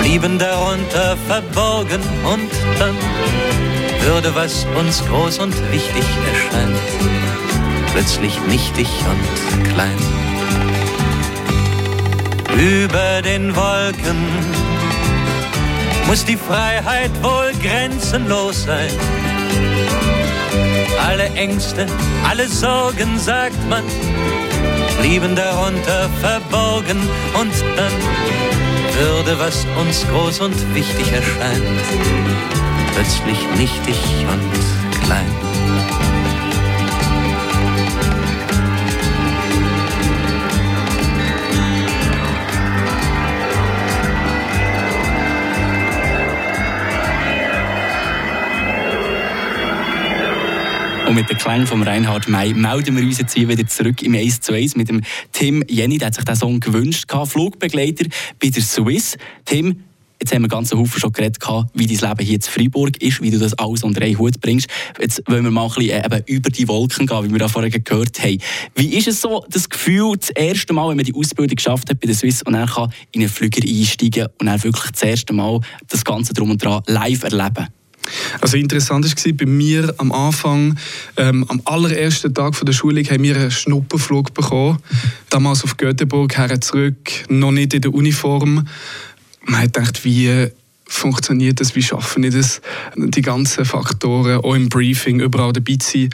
blieben 0.00 0.38
darunter 0.38 1.16
verborgen 1.26 2.02
und 2.32 2.50
dann 2.78 2.96
würde, 4.06 4.32
was 4.36 4.64
uns 4.78 5.04
groß 5.06 5.40
und 5.40 5.54
wichtig 5.72 6.04
erscheint, 6.32 6.78
plötzlich 7.92 8.38
nichtig 8.46 8.88
und 9.10 9.64
klein. 9.74 10.31
Über 12.56 13.22
den 13.22 13.54
Wolken 13.56 14.26
muss 16.06 16.24
die 16.24 16.36
Freiheit 16.36 17.10
wohl 17.22 17.52
grenzenlos 17.62 18.64
sein. 18.64 18.90
Alle 21.06 21.24
Ängste, 21.34 21.86
alle 22.28 22.48
Sorgen, 22.48 23.18
sagt 23.18 23.68
man, 23.68 23.82
blieben 25.00 25.34
darunter 25.34 26.08
verborgen 26.20 27.00
und 27.40 27.52
dann 27.76 27.92
würde, 28.98 29.38
was 29.38 29.66
uns 29.80 30.06
groß 30.08 30.40
und 30.40 30.74
wichtig 30.74 31.12
erscheint, 31.12 31.64
plötzlich 32.94 33.38
nichtig 33.56 33.96
und 34.30 35.02
klein. 35.04 36.01
Und 51.12 51.18
mit 51.18 51.28
den 51.28 51.36
Klängen 51.36 51.66
von 51.66 51.82
Reinhard 51.82 52.26
May 52.26 52.54
melden 52.54 52.96
wir 52.96 53.04
uns 53.04 53.18
jetzt 53.18 53.36
wieder 53.36 53.66
zurück 53.66 54.02
im 54.02 54.14
1 54.14 54.40
zu 54.40 54.54
1 54.54 54.76
mit 54.76 54.88
dem 54.88 55.02
Tim 55.30 55.62
Jenny, 55.68 55.98
der 55.98 56.06
hat 56.06 56.14
sich 56.14 56.24
diesen 56.24 56.40
Song 56.40 56.58
gewünscht, 56.58 57.04
Flugbegleiter 57.26 58.06
bei 58.40 58.48
der 58.48 58.62
Swiss. 58.62 59.18
Tim, 59.44 59.82
Jetzt 60.18 60.34
haben 60.34 60.40
wir 60.40 60.48
ganz 60.48 60.72
Haufen 60.72 60.98
schon 60.98 61.12
geredet, 61.12 61.36
wie 61.74 61.86
dein 61.86 62.08
Leben 62.08 62.24
hier 62.24 62.36
in 62.36 62.40
Freiburg 62.40 62.96
ist, 63.02 63.20
wie 63.20 63.30
du 63.30 63.38
das 63.38 63.52
alles 63.58 63.84
unter 63.84 64.00
einen 64.00 64.18
Hut 64.18 64.40
bringst. 64.40 64.68
Jetzt 64.98 65.22
wollen 65.26 65.44
wir 65.44 65.50
mal 65.50 65.64
ein 65.66 65.74
bisschen 65.74 66.02
eben 66.02 66.22
über 66.28 66.48
die 66.48 66.66
Wolken 66.66 67.06
gehen, 67.06 67.24
wie 67.24 67.30
wir 67.30 67.40
da 67.40 67.48
vorher 67.48 67.70
gehört 67.70 68.18
haben. 68.22 68.38
Wie 68.74 68.96
ist 68.96 69.06
es 69.06 69.20
so, 69.20 69.44
das 69.50 69.68
Gefühl, 69.68 70.16
das 70.18 70.30
erste 70.30 70.72
Mal, 70.72 70.88
wenn 70.88 70.96
man 70.96 71.04
die 71.04 71.14
Ausbildung 71.14 71.56
geschafft 71.56 71.90
hat 71.90 72.00
bei 72.00 72.06
der 72.06 72.16
Swiss 72.16 72.42
und 72.42 72.54
dann 72.54 72.68
kann 72.68 72.90
in 73.10 73.20
einen 73.20 73.28
Flüger 73.28 73.60
einsteigen 73.62 74.28
und 74.40 74.46
dann 74.46 74.64
wirklich 74.64 74.92
das 74.92 75.02
erste 75.02 75.34
Mal 75.34 75.60
das 75.88 76.06
Ganze 76.06 76.32
drum 76.32 76.52
und 76.52 76.64
dran 76.64 76.82
live 76.86 77.22
erleben? 77.24 77.68
Also 78.40 78.56
interessant 78.56 79.04
war 79.04 79.32
bei 79.32 79.46
mir 79.46 79.94
am 79.98 80.12
Anfang, 80.12 80.78
ähm, 81.16 81.44
am 81.48 81.62
allerersten 81.64 82.34
Tag 82.34 82.58
der 82.64 82.72
Schulung, 82.72 83.04
haben 83.04 83.22
wir 83.22 83.36
einen 83.36 83.50
Schnupperflug 83.50 84.34
bekommen. 84.34 84.78
Damals 85.30 85.64
auf 85.64 85.76
Göteborg, 85.76 86.36
her 86.36 86.60
zurück, 86.60 87.10
noch 87.28 87.52
nicht 87.52 87.74
in 87.74 87.82
der 87.82 87.94
Uniform. 87.94 88.66
Man 89.44 89.60
hat 89.60 89.72
gedacht, 89.72 90.04
wie 90.04 90.50
funktioniert 90.92 91.60
das, 91.60 91.74
wie 91.74 91.82
schaffen 91.82 92.22
wir 92.22 92.30
das, 92.30 92.60
die 92.96 93.22
ganzen 93.22 93.64
Faktoren, 93.64 94.38
auch 94.38 94.54
im 94.54 94.68
Briefing, 94.68 95.20
überall 95.20 95.52
dabei 95.52 95.76
zu 95.76 95.90
sein. 95.90 96.10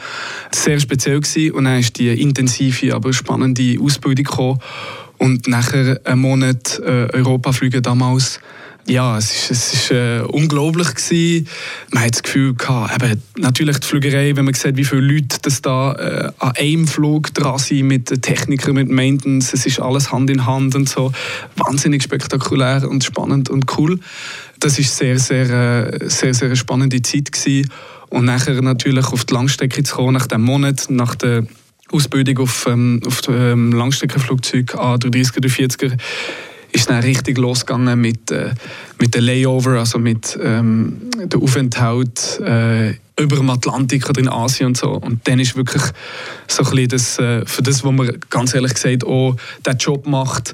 Sehr 0.53 0.79
speziell 0.79 1.19
gewesen. 1.19 1.51
und 1.51 1.65
dann 1.65 1.79
ist 1.79 1.99
die 1.99 2.09
intensive, 2.09 2.95
aber 2.95 3.11
spannende 3.11 3.77
Ausbildung 3.81 4.23
gekommen. 4.23 4.59
Und 5.17 5.49
nachher 5.49 5.99
einen 6.05 6.21
Monat 6.21 6.79
äh, 6.79 7.07
Europaflüge 7.11 7.81
damals 7.81 8.39
ja, 8.89 9.17
es 9.17 9.49
ist, 9.51 9.73
es 9.73 9.91
äh, 9.91 10.21
unglaublich 10.21 10.95
gewesen. 10.95 11.47
Man 11.91 12.03
hat 12.03 12.15
das 12.15 12.23
Gefühl 12.23 12.55
gehabt, 12.55 13.01
eben, 13.01 13.21
natürlich 13.37 13.77
die 13.79 13.87
Flügerei, 13.87 14.35
wenn 14.35 14.45
man 14.45 14.53
sieht, 14.53 14.77
wie 14.77 14.83
viele 14.83 15.01
Leute 15.01 15.37
das 15.41 15.61
da 15.61 15.93
äh, 15.93 16.31
an 16.39 16.53
einem 16.57 16.87
Flug 16.87 17.33
dran 17.33 17.59
sind, 17.59 17.87
mit 17.87 18.21
Technikern, 18.21 18.75
mit 18.75 18.89
Maintenance, 18.89 19.53
es 19.53 19.65
ist 19.65 19.79
alles 19.79 20.11
Hand 20.11 20.29
in 20.29 20.45
Hand 20.45 20.75
und 20.75 20.89
so. 20.89 21.11
Wahnsinnig 21.55 22.03
spektakulär 22.03 22.89
und 22.89 23.03
spannend 23.03 23.49
und 23.49 23.77
cool. 23.77 23.99
Das 24.59 24.77
ist 24.79 24.97
sehr, 24.97 25.19
sehr, 25.19 25.49
äh, 25.49 26.09
sehr, 26.09 26.33
sehr 26.33 26.47
eine 26.47 26.57
spannende 26.57 27.01
Zeit 27.01 27.31
gewesen. 27.31 27.71
Und 28.09 28.25
nachher 28.25 28.59
natürlich 28.61 29.05
auf 29.07 29.23
die 29.25 29.33
Langstrecke 29.35 29.83
zu 29.83 29.95
kommen, 29.95 30.13
nach 30.13 30.27
dem 30.27 30.41
Monat, 30.41 30.87
nach 30.89 31.15
der 31.15 31.45
Ausbildung 31.91 32.39
auf, 32.39 32.65
ähm, 32.67 33.01
auf 33.05 33.21
dem 33.21 33.35
ähm, 33.35 33.71
Langstreckenflugzeug 33.71 34.75
A330 34.75 35.37
oder 35.37 35.49
40er, 35.49 35.97
ist 36.71 36.89
dann 36.89 37.01
richtig 37.01 37.37
losgegangen 37.37 37.99
mit, 37.99 38.31
äh, 38.31 38.53
mit 38.99 39.15
dem 39.15 39.23
Layover, 39.23 39.79
also 39.79 39.99
mit 39.99 40.37
ähm, 40.41 41.09
dem 41.23 41.41
Aufenthalt 41.41 42.39
äh, 42.39 42.91
über 43.19 43.35
dem 43.35 43.49
Atlantik 43.49 44.09
oder 44.09 44.21
in 44.21 44.29
Asien 44.29 44.67
und 44.67 44.77
so. 44.77 44.91
Und 44.91 45.27
dann 45.27 45.39
ist 45.39 45.55
wirklich 45.55 45.81
so 46.47 46.63
ein 46.63 46.69
bisschen 46.69 46.87
das, 46.89 47.19
äh, 47.19 47.45
für 47.45 47.61
das, 47.61 47.83
was 47.83 47.91
man 47.91 48.17
ganz 48.29 48.53
ehrlich 48.53 48.73
gesagt 48.73 49.03
auch 49.03 49.35
den 49.65 49.77
Job 49.77 50.05
macht, 50.07 50.53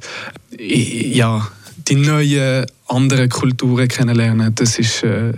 ja, 0.57 1.47
die 1.87 1.95
neuen 1.95 2.65
anderen 2.87 3.29
Kulturen 3.29 3.87
kennenlernen, 3.87 4.55
das 4.55 4.79
ist 4.79 5.03
äh, 5.03 5.33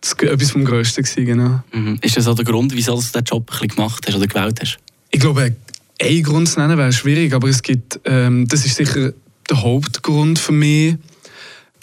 das 0.00 0.12
etwas 0.12 0.50
vom 0.50 0.64
Größten 0.64 1.04
genau. 1.24 1.62
Mhm. 1.72 1.98
Ist 2.02 2.16
das 2.16 2.26
auch 2.28 2.34
der 2.34 2.44
Grund, 2.44 2.74
wieso 2.74 2.94
du 2.94 3.00
diesen 3.00 3.24
Job 3.24 3.42
ein 3.42 3.52
bisschen 3.52 3.68
gemacht 3.68 4.04
hast 4.06 4.16
oder 4.16 4.26
gewählt 4.26 4.60
hast? 4.60 4.78
Ich 5.10 5.20
glaube, 5.20 5.54
ein 6.00 6.22
Grund 6.22 6.48
zu 6.48 6.60
nennen 6.60 6.78
wäre 6.78 6.92
schwierig, 6.92 7.32
aber 7.32 7.48
es 7.48 7.62
gibt, 7.62 8.00
ähm, 8.04 8.46
das 8.46 8.64
ist 8.64 8.76
sicher 8.76 9.12
der 9.48 9.62
Hauptgrund 9.62 10.38
für 10.38 10.52
mich. 10.52 10.96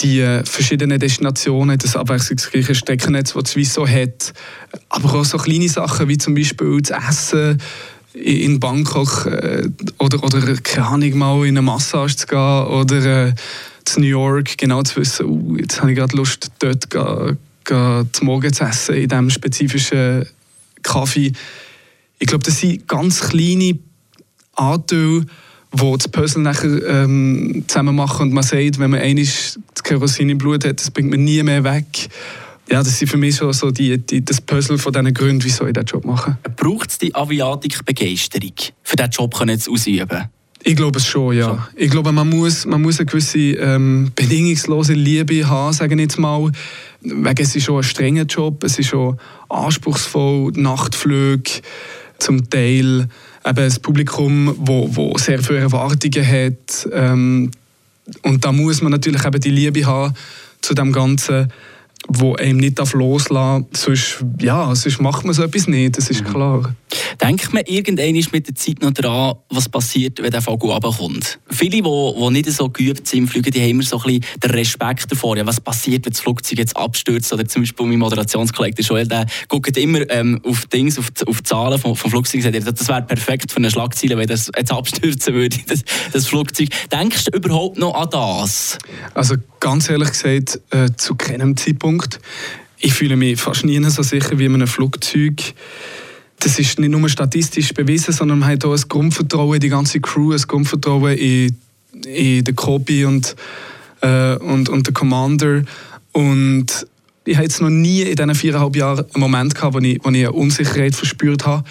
Die 0.02 0.42
verschiedenen 0.44 1.00
Destinationen, 1.00 1.78
das 1.78 1.96
abwechslungsreiche 1.96 2.76
Steckennetz, 2.76 3.34
das 3.34 3.52
Swiss 3.52 3.74
so 3.74 3.88
hat, 3.88 4.34
aber 4.90 5.14
auch 5.14 5.26
so 5.26 5.38
kleine 5.38 5.70
Sachen 5.70 6.10
wie 6.10 6.18
zum 6.18 6.36
Beispiel 6.36 6.82
das 6.82 7.10
Essen 7.10 7.62
in 8.14 8.60
Bangkok 8.60 9.26
äh, 9.26 9.70
oder, 10.00 10.24
oder 10.24 10.56
keine 10.56 10.88
Ahnung, 10.88 11.18
mal 11.18 11.46
in 11.46 11.58
eine 11.58 11.62
Massage 11.62 12.16
zu 12.16 12.28
gehen 12.28 12.66
oder 12.68 13.28
äh, 13.28 13.34
zu 13.84 14.00
New 14.00 14.08
York 14.08 14.58
genau 14.58 14.82
zu 14.84 14.98
wissen, 14.98 15.26
uh, 15.28 15.58
jetzt 15.58 15.80
habe 15.80 15.92
ich 15.92 15.98
gerade 15.98 16.16
Lust, 16.18 16.52
dort 16.60 16.90
gehen, 16.90 17.38
gehen, 17.64 18.10
Morgen 18.22 18.52
zu 18.52 18.64
essen, 18.64 18.96
in 18.96 19.10
diesem 19.10 19.30
spezifischen 19.30 20.26
Kaffee. 20.82 21.32
Ich 22.18 22.28
glaube, 22.28 22.44
das 22.44 22.60
sind 22.60 22.88
ganz 22.88 23.22
kleine 23.22 23.78
Anteile, 24.54 25.26
wo 25.78 25.98
das 25.98 26.08
Puzzle 26.08 26.42
nachher 26.42 26.86
ähm, 26.88 27.64
zusammen 27.68 27.96
machen 27.96 28.28
und 28.28 28.34
man 28.34 28.44
sagt, 28.44 28.80
wenn 28.80 28.92
man 28.92 29.00
einmal 29.00 29.26
das 29.26 29.84
Kerosin 29.84 30.30
im 30.30 30.38
Blut 30.38 30.66
hat, 30.66 30.80
das 30.80 30.92
bringt 30.92 31.10
man 31.10 31.24
nie 31.24 31.42
mehr 31.44 31.64
weg. 31.64 32.10
Ja, 32.70 32.82
das 32.82 32.98
sind 32.98 33.10
für 33.10 33.18
mich 33.18 33.36
so, 33.36 33.52
so 33.52 33.70
die, 33.70 33.98
die, 33.98 34.26
das 34.26 34.42
Puzzle 34.42 34.78
von 34.78 34.92
diesen 34.92 35.14
Gründen, 35.14 35.44
wieso 35.44 35.68
ich 35.68 35.74
diesen 35.74 35.86
Job 35.86 36.06
mache. 36.06 36.38
Braucht 36.56 36.90
es 36.90 36.98
die 36.98 37.14
Aviatik-Begeisterung, 37.14 38.54
für 38.82 38.96
diesen 38.96 39.12
Job 39.12 39.36
zu 39.36 39.72
ausüben? 39.72 40.30
Ich 40.68 40.76
glaube 40.76 40.98
es 40.98 41.06
schon, 41.06 41.38
ja. 41.38 41.50
Schon. 41.50 41.60
Ich 41.76 41.92
glaube, 41.92 42.12
man 42.12 42.28
muss, 42.28 42.66
man 42.66 42.82
muss 42.82 43.00
eine 43.00 43.06
gewisse 43.06 43.38
ähm, 43.38 44.12
bedingungslose 44.16 44.94
Liebe 44.94 45.48
haben, 45.48 45.74
sagen 45.74 46.00
jetzt 46.00 46.18
mal. 46.18 46.52
Wegen 47.02 47.36
es 47.38 47.56
ist 47.56 47.66
schon 47.66 47.78
ein 47.78 47.84
strenger 47.84 48.24
Job, 48.24 48.64
es 48.64 48.80
ist 48.80 48.88
schon 48.88 49.20
anspruchsvoll, 49.48 50.54
Nachtflüge 50.56 51.62
zum 52.18 52.50
Teil 52.50 53.10
eben 53.46 53.60
ein 53.60 53.82
Publikum, 53.82 54.56
wo, 54.58 54.90
wo 54.96 55.18
sehr 55.18 55.42
viele 55.42 55.60
Erwartungen 55.60 56.28
hat. 56.28 56.90
Ähm, 56.92 57.52
und 58.24 58.46
da 58.46 58.52
muss 58.52 58.82
man 58.82 58.92
natürlich 58.92 59.26
eben 59.26 59.40
die 59.40 59.50
Liebe 59.50 59.86
haben 59.86 60.14
zu 60.62 60.74
dem 60.74 60.92
Ganzen 60.92 61.52
wo 62.08 62.36
einem 62.36 62.58
nicht 62.58 62.78
loslassen 62.94 63.34
darf. 63.34 63.64
Sonst, 63.74 64.24
ja, 64.40 64.74
sonst 64.76 65.02
macht 65.02 65.26
man 65.26 65.34
so 65.34 65.44
etwas 65.44 65.68
nicht, 65.68 65.98
das 65.98 66.10
ist 66.10 66.24
mhm. 66.24 66.32
klar. 66.32 66.76
Denkt 67.22 67.54
man 67.54 67.64
irgendwann 67.66 68.14
mit 68.32 68.48
der 68.48 68.56
Zeit 68.56 68.82
noch 68.82 68.92
daran, 68.92 69.36
was 69.50 69.68
passiert, 69.70 70.22
wenn 70.22 70.32
der 70.32 70.42
Vogel 70.42 70.72
runterkommt? 70.72 71.40
Viele, 71.50 71.82
die, 71.82 71.82
die 71.82 72.30
nicht 72.32 72.52
so 72.52 72.70
geübt 72.70 73.08
sind 73.08 73.20
im 73.20 73.28
Fliegen, 73.28 73.52
die 73.52 73.62
haben 73.62 73.70
immer 73.70 73.84
so 73.84 73.98
ein 73.98 74.04
bisschen 74.04 74.40
den 74.44 74.52
Respekt 74.52 75.12
davor. 75.12 75.38
Ja, 75.38 75.46
was 75.46 75.60
passiert, 75.60 76.06
wenn 76.06 76.14
das 76.14 76.22
Flugzeug 76.22 76.60
jetzt 76.60 76.78
abstürzt? 76.78 77.34
Oder 77.34 77.46
zum 77.48 77.64
Beispiel 77.64 77.86
mein 77.86 78.00
Moderationskollege 78.00 78.82
Joel, 78.82 79.08
der 79.08 79.26
guckt 79.48 79.76
immer 79.78 80.10
ähm, 80.10 80.40
auf, 80.46 80.66
Dings, 80.68 81.00
auf, 81.00 81.12
die, 81.12 81.28
auf 81.28 81.38
die 81.38 81.44
Zahlen 81.44 81.80
vom, 81.80 81.96
vom 81.96 82.12
Flugzeug 82.12 82.46
und 82.46 82.54
sagt, 82.54 82.80
das 82.80 82.88
wäre 82.88 83.02
perfekt 83.02 83.52
für 83.52 83.58
eine 83.58 83.72
Schlagzeile, 83.72 84.18
wenn 84.18 84.28
das 84.28 84.52
jetzt 84.56 84.72
abstürzen 84.72 85.34
würde, 85.34 85.58
das, 85.68 85.82
das 86.14 86.28
Flugzeug. 86.28 86.70
Denkst 86.92 87.26
du 87.26 87.38
überhaupt 87.38 87.78
noch 87.78 87.96
an 87.96 88.10
das? 88.12 88.78
Also 89.14 89.36
ganz 89.60 89.90
ehrlich 89.90 90.10
gesagt, 90.10 90.60
äh, 90.70 90.90
zu 90.96 91.16
keinem 91.16 91.58
Zeitpunkt. 91.58 91.95
Ich 92.78 92.94
fühle 92.94 93.16
mich 93.16 93.40
fast 93.40 93.66
nie 93.66 93.84
so 93.90 94.04
sicher 94.04 94.38
wie 94.38 94.46
in 94.46 94.54
einem 94.54 94.68
Flugzeug. 94.68 95.54
Das 96.40 96.60
ist 96.60 96.80
nicht 96.80 96.90
nur 96.90 97.08
statistisch 97.10 97.74
bewiesen, 97.74 98.14
sondern 98.14 98.40
man 98.40 98.50
hat 98.50 98.66
auch 98.66 98.74
ein 98.74 98.84
Grundvertrauen 98.88 99.56
in 99.56 99.62
die 99.62 99.70
ganze 99.70 100.00
Crew, 100.00 100.34
ein 100.34 100.42
Grundvertrauen 100.42 101.18
in, 101.18 101.56
in 102.06 102.44
den 102.44 102.56
Copy 102.56 103.06
und, 103.06 103.36
äh, 104.02 104.36
und, 104.36 104.70
und 104.70 104.88
den 104.88 104.94
Commander. 104.94 105.64
Und 106.12 106.88
ich 107.26 107.36
habe 107.36 107.46
jetzt 107.46 107.62
noch 107.62 107.70
nie 107.70 108.02
in 108.02 108.16
diesen 108.16 108.36
viereinhalb 108.36 108.76
Jahren 108.76 109.06
einen 109.14 109.22
Moment 109.22 109.56
gehabt, 109.56 109.74
wo 109.74 109.80
ich, 109.80 110.00
wo 110.04 110.10
ich 110.10 110.28
eine 110.28 110.32
Unsicherheit 110.32 110.96
verspürt 110.96 111.46
habe. 111.46 111.64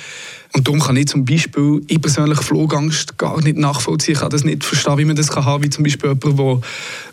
Und 0.53 0.69
darum 0.69 0.81
kann 0.81 0.97
ich 0.97 1.07
zum 1.07 1.25
Beispiel 1.25 1.83
ich 1.89 2.01
persönlich 2.01 2.39
Flugangst 2.41 3.19
gar 3.19 3.41
nicht 3.41 3.57
nachvollziehen. 3.57 4.15
Ich 4.15 4.21
kann 4.21 4.31
das 4.31 4.45
nicht 4.45 4.65
verstehen, 4.65 4.99
wie 4.99 5.05
man 5.05 5.17
das 5.17 5.31
kann 5.31 5.45
haben, 5.45 5.65
wie 5.65 5.71
zum 5.71 5.83
Beispiel 5.85 6.11
jemand, 6.11 6.39
wo, 6.39 6.61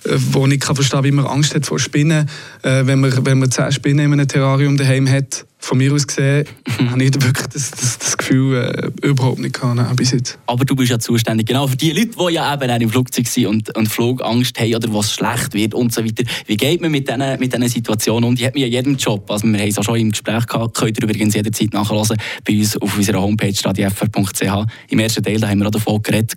äh, 0.04 0.18
wo 0.32 0.46
nicht 0.46 0.62
kann 0.62 0.76
verstehen, 0.76 1.04
wie 1.04 1.12
man 1.12 1.26
Angst 1.26 1.56
hat 1.56 1.66
vor 1.66 1.80
Spinnen. 1.80 2.30
Äh, 2.62 2.86
wenn 2.86 3.00
man 3.00 3.26
wenn 3.26 3.40
man 3.40 3.50
zehn 3.50 3.72
Spinnen 3.72 4.06
in 4.06 4.14
einem 4.14 4.28
Terrarium 4.28 4.78
daheim 4.78 5.10
hat, 5.10 5.46
von 5.62 5.78
mir 5.78 5.94
aus 5.94 6.08
gesehen, 6.08 6.46
mhm. 6.80 6.92
habe 6.92 7.04
ich 7.04 7.14
wirklich 7.14 7.48
das, 7.48 7.72
das, 7.72 8.00
das 8.00 8.18
Gefühl 8.18 8.92
äh, 9.02 9.08
überhaupt 9.08 9.40
nicht 9.40 9.54
gehabt, 9.54 9.96
bis 9.96 10.12
jetzt. 10.12 10.40
Aber 10.48 10.66
du 10.66 10.76
bist 10.76 10.90
ja 10.90 11.00
zuständig 11.00 11.48
genau 11.48 11.68
für 11.68 11.78
die 11.78 11.92
Leute, 11.92 12.10
die 12.18 12.34
ja 12.34 12.54
eben 12.54 12.70
auch 12.70 12.80
im 12.80 12.90
Flugzeug 12.90 13.28
sind 13.28 13.46
und, 13.46 13.78
und 13.78 13.88
Flugangst 13.88 14.60
haben 14.60 14.76
oder 14.76 14.94
was 14.94 15.14
schlecht 15.14 15.54
wird 15.54 15.74
und 15.76 15.94
so 15.94 16.04
weiter. 16.04 16.24
Wie 16.48 16.58
geht 16.58 16.82
man 16.82 16.92
mit 16.92 17.08
diesen 17.08 17.40
mit 17.40 17.54
diesen 17.54 17.70
Situationen 17.70 18.28
um? 18.28 18.36
Die 18.36 18.46
hat 18.46 18.56
man 18.56 18.62
ja 18.62 18.68
jedem 18.68 18.98
Job. 18.98 19.30
Also 19.30 19.48
wir 19.48 19.60
haben 19.60 19.70
es 19.70 19.78
auch 19.78 19.84
schon 19.84 20.00
im 20.00 20.12
Gespräch 20.12 20.48
gehabt, 20.48 20.76
könnt 20.76 20.98
ihr 20.98 21.04
übrigens 21.04 21.36
jederzeit 21.36 21.74
nachhören 21.74 22.18
bei 22.44 22.58
uns 22.58 22.78
auf 22.78 22.98
unserer 22.98 23.22
Homepage 23.22 23.54
radiofr.ch. 23.64 24.66
Im 24.90 25.00
ersten 25.00 25.24
Teil 25.24 25.40
da 25.40 25.48
haben 25.48 25.60
wir 25.60 25.68
auch 25.68 25.72
davon 25.72 26.02
geredet. 26.02 26.34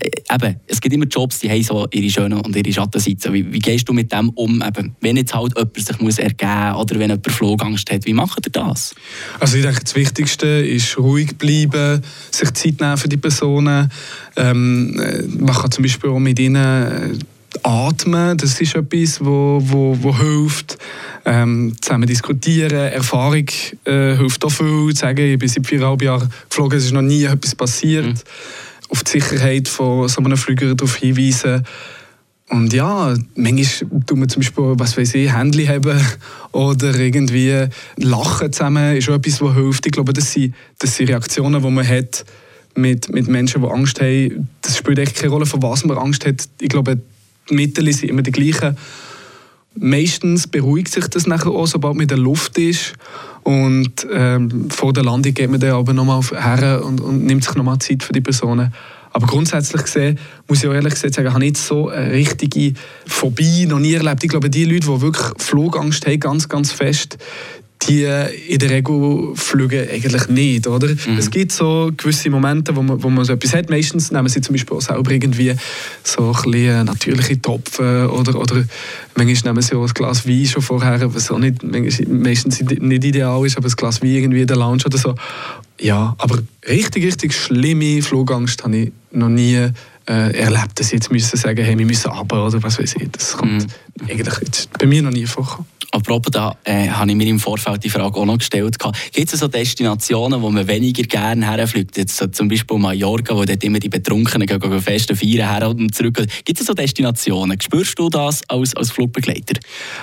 Äh, 0.00 0.34
eben, 0.34 0.56
es 0.66 0.80
gibt 0.80 0.94
immer 0.94 1.06
Jobs, 1.06 1.40
die 1.40 1.50
haben 1.50 1.62
so 1.62 1.86
ihre 1.92 2.08
schönen 2.08 2.40
und 2.40 2.56
ihre 2.56 2.72
Schattenseiten. 2.72 3.34
Wie, 3.34 3.52
wie 3.52 3.58
gehst 3.58 3.86
du 3.88 3.92
mit 3.92 4.10
dem 4.12 4.30
um? 4.30 4.62
Eben, 4.66 4.96
wenn 5.00 5.16
jetzt 5.16 5.34
halt 5.34 5.56
jemand 5.56 5.76
sich 5.76 6.00
muss 6.00 6.18
ergeben 6.18 6.72
muss 6.72 6.80
oder 6.80 6.98
wenn 6.98 7.10
jemand 7.10 7.30
Flugangst 7.30 7.90
hat, 7.90 8.06
wie 8.06 8.14
macht 8.14 8.45
ihr 8.46 8.52
das? 8.52 8.94
Also 9.40 9.56
ich 9.56 9.64
denke, 9.64 9.80
das 9.82 9.94
Wichtigste 9.94 10.46
ist 10.46 10.98
ruhig 10.98 11.36
bleiben, 11.36 12.02
sich 12.30 12.52
Zeit 12.54 12.80
nehmen 12.80 12.96
für 12.96 13.08
die 13.08 13.16
Personen. 13.16 13.90
Ähm, 14.36 14.98
äh, 15.00 15.22
man 15.22 15.54
kann 15.54 15.70
zum 15.70 15.82
Beispiel 15.82 16.10
auch 16.10 16.18
mit 16.18 16.38
ihnen 16.38 16.56
äh, 16.56 17.18
atmen, 17.62 18.36
das 18.36 18.60
ist 18.60 18.74
etwas, 18.74 19.24
wo, 19.24 19.60
wo, 19.62 19.96
wo 20.00 20.16
hilft. 20.16 20.78
Ähm, 21.24 21.74
zusammen 21.80 22.06
diskutieren, 22.06 22.92
Erfahrung 22.92 23.46
äh, 23.84 24.16
hilft 24.16 24.44
auch 24.44 24.50
viel. 24.50 24.94
Zu 24.94 25.00
sagen, 25.00 25.32
ich 25.32 25.38
bin 25.38 25.48
seit 25.48 25.66
viereinhalb 25.66 26.02
Jahren 26.02 26.30
geflogen, 26.48 26.78
es 26.78 26.84
ist 26.84 26.92
noch 26.92 27.02
nie 27.02 27.24
etwas 27.24 27.54
passiert. 27.54 28.06
Mhm. 28.06 28.14
Auf 28.88 29.02
die 29.02 29.20
Sicherheit 29.20 29.68
von 29.68 30.08
so 30.08 30.22
einem 30.22 30.36
Flüger 30.36 30.72
darauf 30.74 30.96
hinweisen. 30.96 31.64
Und 32.48 32.72
ja, 32.72 33.14
manchmal 33.34 34.04
tun 34.06 34.20
wir 34.20 34.28
zum 34.28 34.40
Beispiel, 34.40 34.74
was 34.76 34.96
weiß 34.96 35.14
ich, 35.16 35.32
Handy 35.32 35.66
haben 35.66 36.00
oder 36.52 36.94
irgendwie 36.96 37.66
lachen 37.96 38.52
zusammen, 38.52 38.96
ist 38.96 39.08
auch 39.08 39.14
etwas, 39.14 39.40
was 39.42 39.54
hilft. 39.54 39.86
Ich 39.86 39.92
glaube, 39.92 40.12
das 40.12 40.32
sind, 40.32 40.54
das 40.78 40.94
sind 40.94 41.08
Reaktionen, 41.08 41.60
die 41.60 41.70
man 41.70 41.86
hat 41.86 42.24
mit, 42.76 43.12
mit 43.12 43.26
Menschen, 43.26 43.62
die 43.62 43.68
Angst 43.68 44.00
haben. 44.00 44.48
Das 44.62 44.76
spielt 44.76 44.98
echt 45.00 45.16
keine 45.16 45.32
Rolle, 45.32 45.46
von 45.46 45.60
was 45.62 45.84
man 45.84 45.98
Angst 45.98 46.24
hat. 46.24 46.48
Ich 46.60 46.68
glaube, 46.68 47.00
die 47.50 47.54
Mittel 47.54 47.92
sind 47.92 48.10
immer 48.10 48.22
die 48.22 48.32
gleichen. 48.32 48.76
Meistens 49.74 50.46
beruhigt 50.46 50.92
sich 50.92 51.08
das 51.08 51.26
nachher 51.26 51.50
auch, 51.50 51.66
sobald 51.66 51.94
man 51.94 52.02
in 52.02 52.08
der 52.08 52.18
Luft 52.18 52.56
ist. 52.58 52.94
Und 53.42 54.06
ähm, 54.12 54.70
vor 54.70 54.92
der 54.92 55.04
Landung 55.04 55.34
geht 55.34 55.50
man 55.50 55.60
dann 55.60 55.72
aber 55.72 55.92
nochmal 55.92 56.20
her 56.22 56.82
und, 56.84 57.00
und 57.00 57.24
nimmt 57.24 57.44
sich 57.44 57.54
nochmal 57.54 57.78
Zeit 57.78 58.02
für 58.02 58.12
die 58.12 58.20
Personen. 58.20 58.72
Aber 59.16 59.28
grundsätzlich 59.28 59.82
gesehen, 59.82 60.18
muss 60.46 60.62
ich 60.62 60.68
auch 60.68 60.74
ehrlich 60.74 60.92
gesagt 60.92 61.14
sagen, 61.14 61.32
habe 61.32 61.42
ich 61.42 61.52
nicht 61.52 61.56
so 61.56 61.88
eine 61.88 62.12
richtige 62.12 62.74
Phobie 63.06 63.64
noch 63.64 63.78
nie 63.78 63.94
erlebt. 63.94 64.22
Ich 64.22 64.28
glaube, 64.28 64.50
die 64.50 64.66
Leute, 64.66 64.88
die 64.88 65.00
wirklich 65.00 65.26
Flugangst 65.38 66.06
haben, 66.06 66.20
ganz, 66.20 66.46
ganz 66.50 66.70
fest, 66.70 67.16
die 67.88 68.04
in 68.04 68.58
der 68.58 68.68
Regel 68.68 69.32
fliegen 69.34 69.88
eigentlich 69.88 70.28
nicht, 70.28 70.66
oder? 70.66 70.88
Mhm. 70.88 71.16
Es 71.16 71.30
gibt 71.30 71.52
so 71.52 71.90
gewisse 71.96 72.28
Momente, 72.28 72.76
wo 72.76 72.82
man, 72.82 73.02
wo 73.02 73.08
man 73.08 73.24
so 73.24 73.32
etwas 73.32 73.54
hat. 73.54 73.70
Meistens 73.70 74.10
nehmen 74.10 74.28
sie 74.28 74.42
zum 74.42 74.54
Beispiel 74.54 74.76
auch 74.76 74.82
selber 74.82 75.10
irgendwie 75.10 75.54
so 76.04 76.34
ein 76.34 76.50
bisschen 76.50 76.84
natürliche 76.84 77.40
Topfen 77.40 78.08
oder, 78.08 78.38
oder 78.38 78.64
manchmal 79.14 79.54
nehmen 79.54 79.62
sie 79.62 79.76
auch 79.76 79.86
ein 79.86 79.94
Glas 79.94 80.28
Wein 80.28 80.44
schon 80.44 80.60
vorher, 80.60 81.14
was 81.14 81.30
auch 81.30 81.38
nicht, 81.38 81.62
meistens 81.62 82.60
nicht 82.60 83.04
ideal 83.04 83.46
ist, 83.46 83.56
aber 83.56 83.68
ein 83.68 83.76
Glas 83.76 84.02
Wein 84.02 84.10
irgendwie 84.10 84.42
in 84.42 84.46
der 84.46 84.58
Lounge 84.58 84.82
oder 84.84 84.98
so. 84.98 85.14
Ja, 85.80 86.14
aber 86.18 86.38
richtig, 86.66 87.04
richtig 87.04 87.34
schlimme 87.34 88.02
Flugangst 88.02 88.64
habe 88.64 88.76
ich 88.76 88.92
noch 89.10 89.28
nie 89.28 89.54
äh, 90.08 90.38
erlebt, 90.38 90.78
dass 90.78 90.88
sie 90.88 90.96
jetzt 90.96 91.10
müssen 91.10 91.36
sagen, 91.36 91.64
hey, 91.64 91.78
wir 91.78 91.86
müssen 91.86 92.10
runter 92.10 92.46
oder 92.46 92.62
was 92.62 92.78
weiß 92.78 92.94
ich. 93.00 93.10
Das 93.10 93.36
kommt 93.36 93.66
mm. 93.66 94.10
eigentlich 94.10 94.68
bei 94.78 94.86
mir 94.86 95.02
noch 95.02 95.10
nie 95.10 95.26
vor. 95.26 95.66
Apropos, 95.92 96.30
da 96.30 96.56
äh, 96.64 96.88
habe 96.88 97.10
ich 97.10 97.16
mir 97.16 97.26
im 97.26 97.38
Vorfeld 97.38 97.82
die 97.84 97.88
Frage 97.88 98.18
auch 98.18 98.24
noch 98.26 98.38
gestellt. 98.38 98.76
Gibt 99.12 99.32
es 99.32 99.40
so 99.40 99.48
Destinationen, 99.48 100.42
wo 100.42 100.50
man 100.50 100.66
weniger 100.66 101.02
gerne 101.04 101.46
herfliegt? 101.46 101.96
Jetzt 101.96 102.16
so 102.16 102.26
zum 102.26 102.48
Beispiel 102.48 102.76
Mallorca, 102.76 103.34
wo 103.34 103.44
dort 103.44 103.62
immer 103.64 103.78
die 103.78 103.88
Betrunkenen 103.88 104.46
gehen, 104.46 104.60
gehen 104.60 104.82
festen 104.82 105.16
feiern 105.16 105.48
her 105.48 105.68
und 105.68 105.94
zurück. 105.94 106.22
Gibt 106.44 106.60
es 106.60 106.66
so 106.66 106.74
Destinationen? 106.74 107.58
Spürst 107.60 107.98
du 107.98 108.08
das 108.10 108.42
als, 108.48 108.76
als 108.76 108.90
Flugbegleiter? 108.90 109.58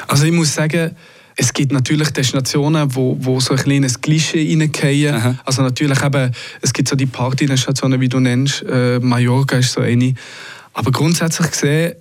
Also 0.08 0.26
ich 0.26 0.32
muss 0.32 0.54
sagen, 0.54 0.96
es 1.36 1.54
gibt 1.54 1.72
natürlich 1.72 2.10
Destinationen, 2.12 2.96
wo, 2.96 3.18
wo 3.20 3.40
so 3.40 3.54
ein 3.54 3.60
kleines 3.60 4.02
Klischee 4.02 4.48
reingehen. 4.50 5.40
Also 5.46 5.62
natürlich 5.62 6.04
eben, 6.04 6.32
es 6.62 6.74
gibt 6.74 6.88
so 6.88 6.96
die 6.96 7.06
Partydestinationen, 7.06 8.00
wie 8.00 8.10
du 8.10 8.20
nennst. 8.20 8.64
Äh, 8.64 9.00
Mallorca 9.00 9.58
ist 9.58 9.74
so 9.74 9.82
eine. 9.82 10.14
Aber 10.74 10.92
grundsätzlich 10.92 11.52
gesehen 11.52 11.94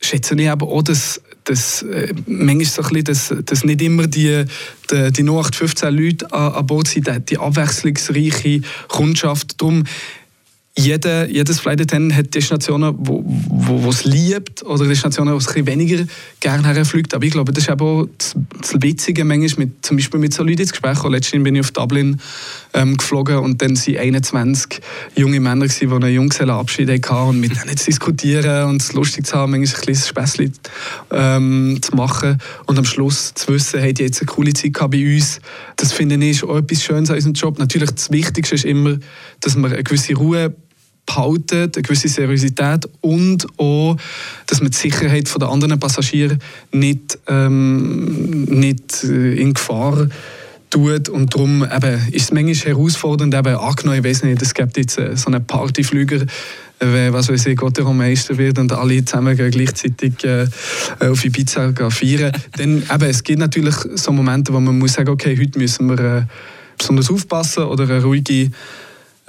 schätze 0.00 0.34
ich 0.34 0.48
aber 0.48 0.68
auch, 0.68 0.82
dass, 0.82 1.20
dass 1.44 1.82
äh, 1.82 2.14
manchmal 2.26 2.64
so 2.64 2.82
ein 2.82 3.04
bisschen, 3.04 3.04
dass, 3.04 3.34
dass 3.44 3.64
nicht 3.64 3.82
immer 3.82 4.06
die, 4.06 4.44
die, 4.90 5.12
die 5.12 5.22
0815 5.22 5.94
Leute 5.94 6.32
an, 6.32 6.52
an 6.52 6.66
Bord 6.66 6.88
sind, 6.88 7.08
die 7.28 7.38
abwechslungsreiche 7.38 8.62
Kundschaft. 8.88 9.60
Darum 9.60 9.84
jeder, 10.80 11.28
jedes 11.28 11.60
Flight 11.60 11.80
Attendant 11.80 12.16
hat 12.16 12.34
Destinationen, 12.34 12.94
wo, 12.98 13.22
wo, 13.24 13.82
wo 13.82 13.90
es 13.90 14.04
liebt 14.04 14.62
oder 14.62 14.86
Destinationen, 14.86 15.34
wo 15.34 15.38
es 15.38 15.54
weniger 15.54 16.04
gerne 16.40 16.66
herfliegt. 16.66 17.14
Aber 17.14 17.24
ich 17.24 17.32
glaube, 17.32 17.52
das 17.52 17.64
ist 17.64 17.70
auch 17.70 18.06
das, 18.16 18.34
das 18.60 18.82
Witzige 18.82 19.24
manchmal, 19.24 19.66
mit, 19.66 19.84
zum 19.84 19.96
Beispiel 19.96 20.20
mit 20.20 20.32
so 20.32 20.42
Leuten 20.42 20.62
ins 20.62 20.72
Gespräch. 20.72 21.02
Letztens 21.04 21.44
bin 21.44 21.54
ich 21.54 21.60
auf 21.60 21.70
Dublin 21.72 22.20
ähm, 22.74 22.96
geflogen 22.96 23.38
und 23.38 23.60
dann 23.62 23.76
waren 23.76 23.96
21 23.96 24.80
junge 25.16 25.40
Männer, 25.40 25.66
die 25.66 25.86
einen 25.86 26.14
Junggesellenabschied 26.14 26.88
hatten 26.90 27.28
und 27.28 27.40
mit 27.40 27.50
denen 27.50 27.76
zu 27.76 27.86
diskutieren 27.86 28.68
und 28.68 28.82
es 28.82 28.92
lustig 28.92 29.26
zu 29.26 29.36
haben, 29.36 29.52
manchmal 29.52 29.76
ein 29.76 29.82
kleines 29.82 30.08
Späßchen 30.08 30.52
ähm, 31.10 31.78
zu 31.80 31.94
machen 31.94 32.38
und 32.66 32.78
am 32.78 32.84
Schluss 32.84 33.34
zu 33.34 33.52
wissen, 33.52 33.80
hey, 33.80 33.92
die 33.92 34.04
jetzt 34.04 34.20
eine 34.20 34.26
coole 34.26 34.52
Zeit 34.52 34.72
bei 34.72 35.14
uns. 35.14 35.40
Das 35.76 35.92
finde 35.92 36.24
ich 36.24 36.42
auch 36.42 36.56
etwas 36.56 36.82
Schönes 36.82 37.10
an 37.10 37.16
unserem 37.16 37.34
Job. 37.34 37.58
Natürlich, 37.58 37.90
das 37.90 38.10
Wichtigste 38.10 38.54
ist 38.54 38.64
immer, 38.64 38.98
dass 39.40 39.56
man 39.56 39.72
eine 39.72 39.82
gewisse 39.82 40.14
Ruhe 40.14 40.54
behalten, 41.14 41.70
eine 41.74 41.82
gewisse 41.82 42.08
Seriosität 42.08 42.88
und 43.00 43.46
auch, 43.58 43.96
dass 44.46 44.60
man 44.60 44.70
die 44.70 44.76
Sicherheit 44.76 45.28
der 45.40 45.48
anderen 45.48 45.78
Passagiere 45.78 46.38
nicht, 46.72 47.18
ähm, 47.26 48.44
nicht 48.44 49.04
äh, 49.04 49.34
in 49.34 49.54
Gefahr 49.54 50.08
tut. 50.70 51.08
Und 51.08 51.34
darum 51.34 51.64
eben, 51.64 52.08
ist 52.12 52.24
es 52.24 52.32
manchmal 52.32 52.74
herausfordernd, 52.74 53.34
eben 53.34 53.56
angenommen, 53.56 53.98
ich 53.98 54.04
weiß 54.04 54.22
nicht, 54.24 54.40
es 54.42 54.54
gibt 54.54 54.76
jetzt 54.76 54.98
äh, 54.98 55.16
so 55.16 55.26
einen 55.26 55.44
Partyflüger, 55.44 56.22
äh, 56.78 57.12
was 57.12 57.28
weiß 57.28 57.46
ich, 57.46 57.56
Gott 57.56 57.76
der 57.76 57.84
Meister 57.84 58.38
wird 58.38 58.58
und 58.58 58.72
alle 58.72 59.04
zusammen 59.04 59.36
gleichzeitig 59.36 60.24
äh, 60.24 60.46
auf 61.00 61.24
Ibiza 61.24 61.72
feiern, 61.90 62.32
dann 62.56 62.82
eben, 62.82 63.10
es 63.10 63.22
gibt 63.22 63.40
natürlich 63.40 63.74
so 63.94 64.12
Momente, 64.12 64.52
wo 64.52 64.60
man 64.60 64.78
muss 64.78 64.94
sagen, 64.94 65.10
okay, 65.10 65.36
heute 65.38 65.58
müssen 65.58 65.88
wir 65.88 65.98
äh, 65.98 66.22
besonders 66.78 67.10
aufpassen 67.10 67.64
oder 67.64 67.84
eine 67.84 68.02
ruhige 68.02 68.50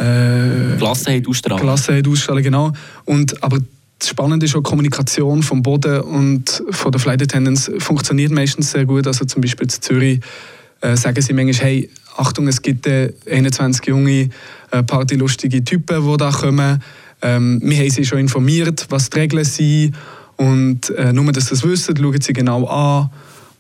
äh, 0.02 0.78
Gelassenheit 0.78 1.28
ausstrahlen. 1.28 1.62
Gelassenheit 1.62 2.08
ausstrahlen, 2.08 2.44
genau. 2.44 2.74
Und, 3.06 3.42
aber 3.44 3.60
das 4.00 4.10
Spannende 4.10 4.46
ist 4.48 4.56
auch, 4.56 4.62
die 4.62 4.70
Kommunikation 4.70 5.44
vom 5.44 5.62
Boden 5.62 6.02
und 6.02 6.64
von 6.72 6.92
der 6.92 7.00
Flight 7.00 7.22
Attendants 7.22 7.72
funktioniert 7.78 8.32
meistens 8.32 8.72
sehr 8.72 8.86
gut. 8.86 9.06
Also 9.06 9.26
zum 9.26 9.42
Beispiel 9.42 9.66
in 9.66 9.70
Zürich 9.70 10.20
äh, 10.82 10.98
sagen 10.98 11.22
sie 11.22 11.34
manchmal, 11.34 11.70
hey, 11.70 11.90
Achtung, 12.18 12.48
es 12.48 12.62
gibt 12.62 12.88
äh, 12.88 13.14
21 13.30 13.86
junge, 13.86 14.30
äh, 14.72 14.84
partylustige 14.84 15.64
Typen, 15.64 16.12
die 16.12 16.18
da 16.18 16.32
kommen. 16.32 16.82
Ähm, 17.22 17.62
wir 17.64 17.78
haben 17.78 17.90
sie 17.90 18.04
schon 18.04 18.20
informiert, 18.20 18.88
was 18.90 19.10
die 19.10 19.20
Regeln 19.20 19.46
sind. 19.46 19.96
Und 20.38 20.90
äh, 20.92 21.14
nur, 21.14 21.32
dass 21.32 21.46
sie 21.46 21.50
das 21.52 21.64
wissen, 21.64 21.96
schauen 21.96 22.22
sie 22.22 22.34
genau 22.34 22.66
an. 22.66 23.12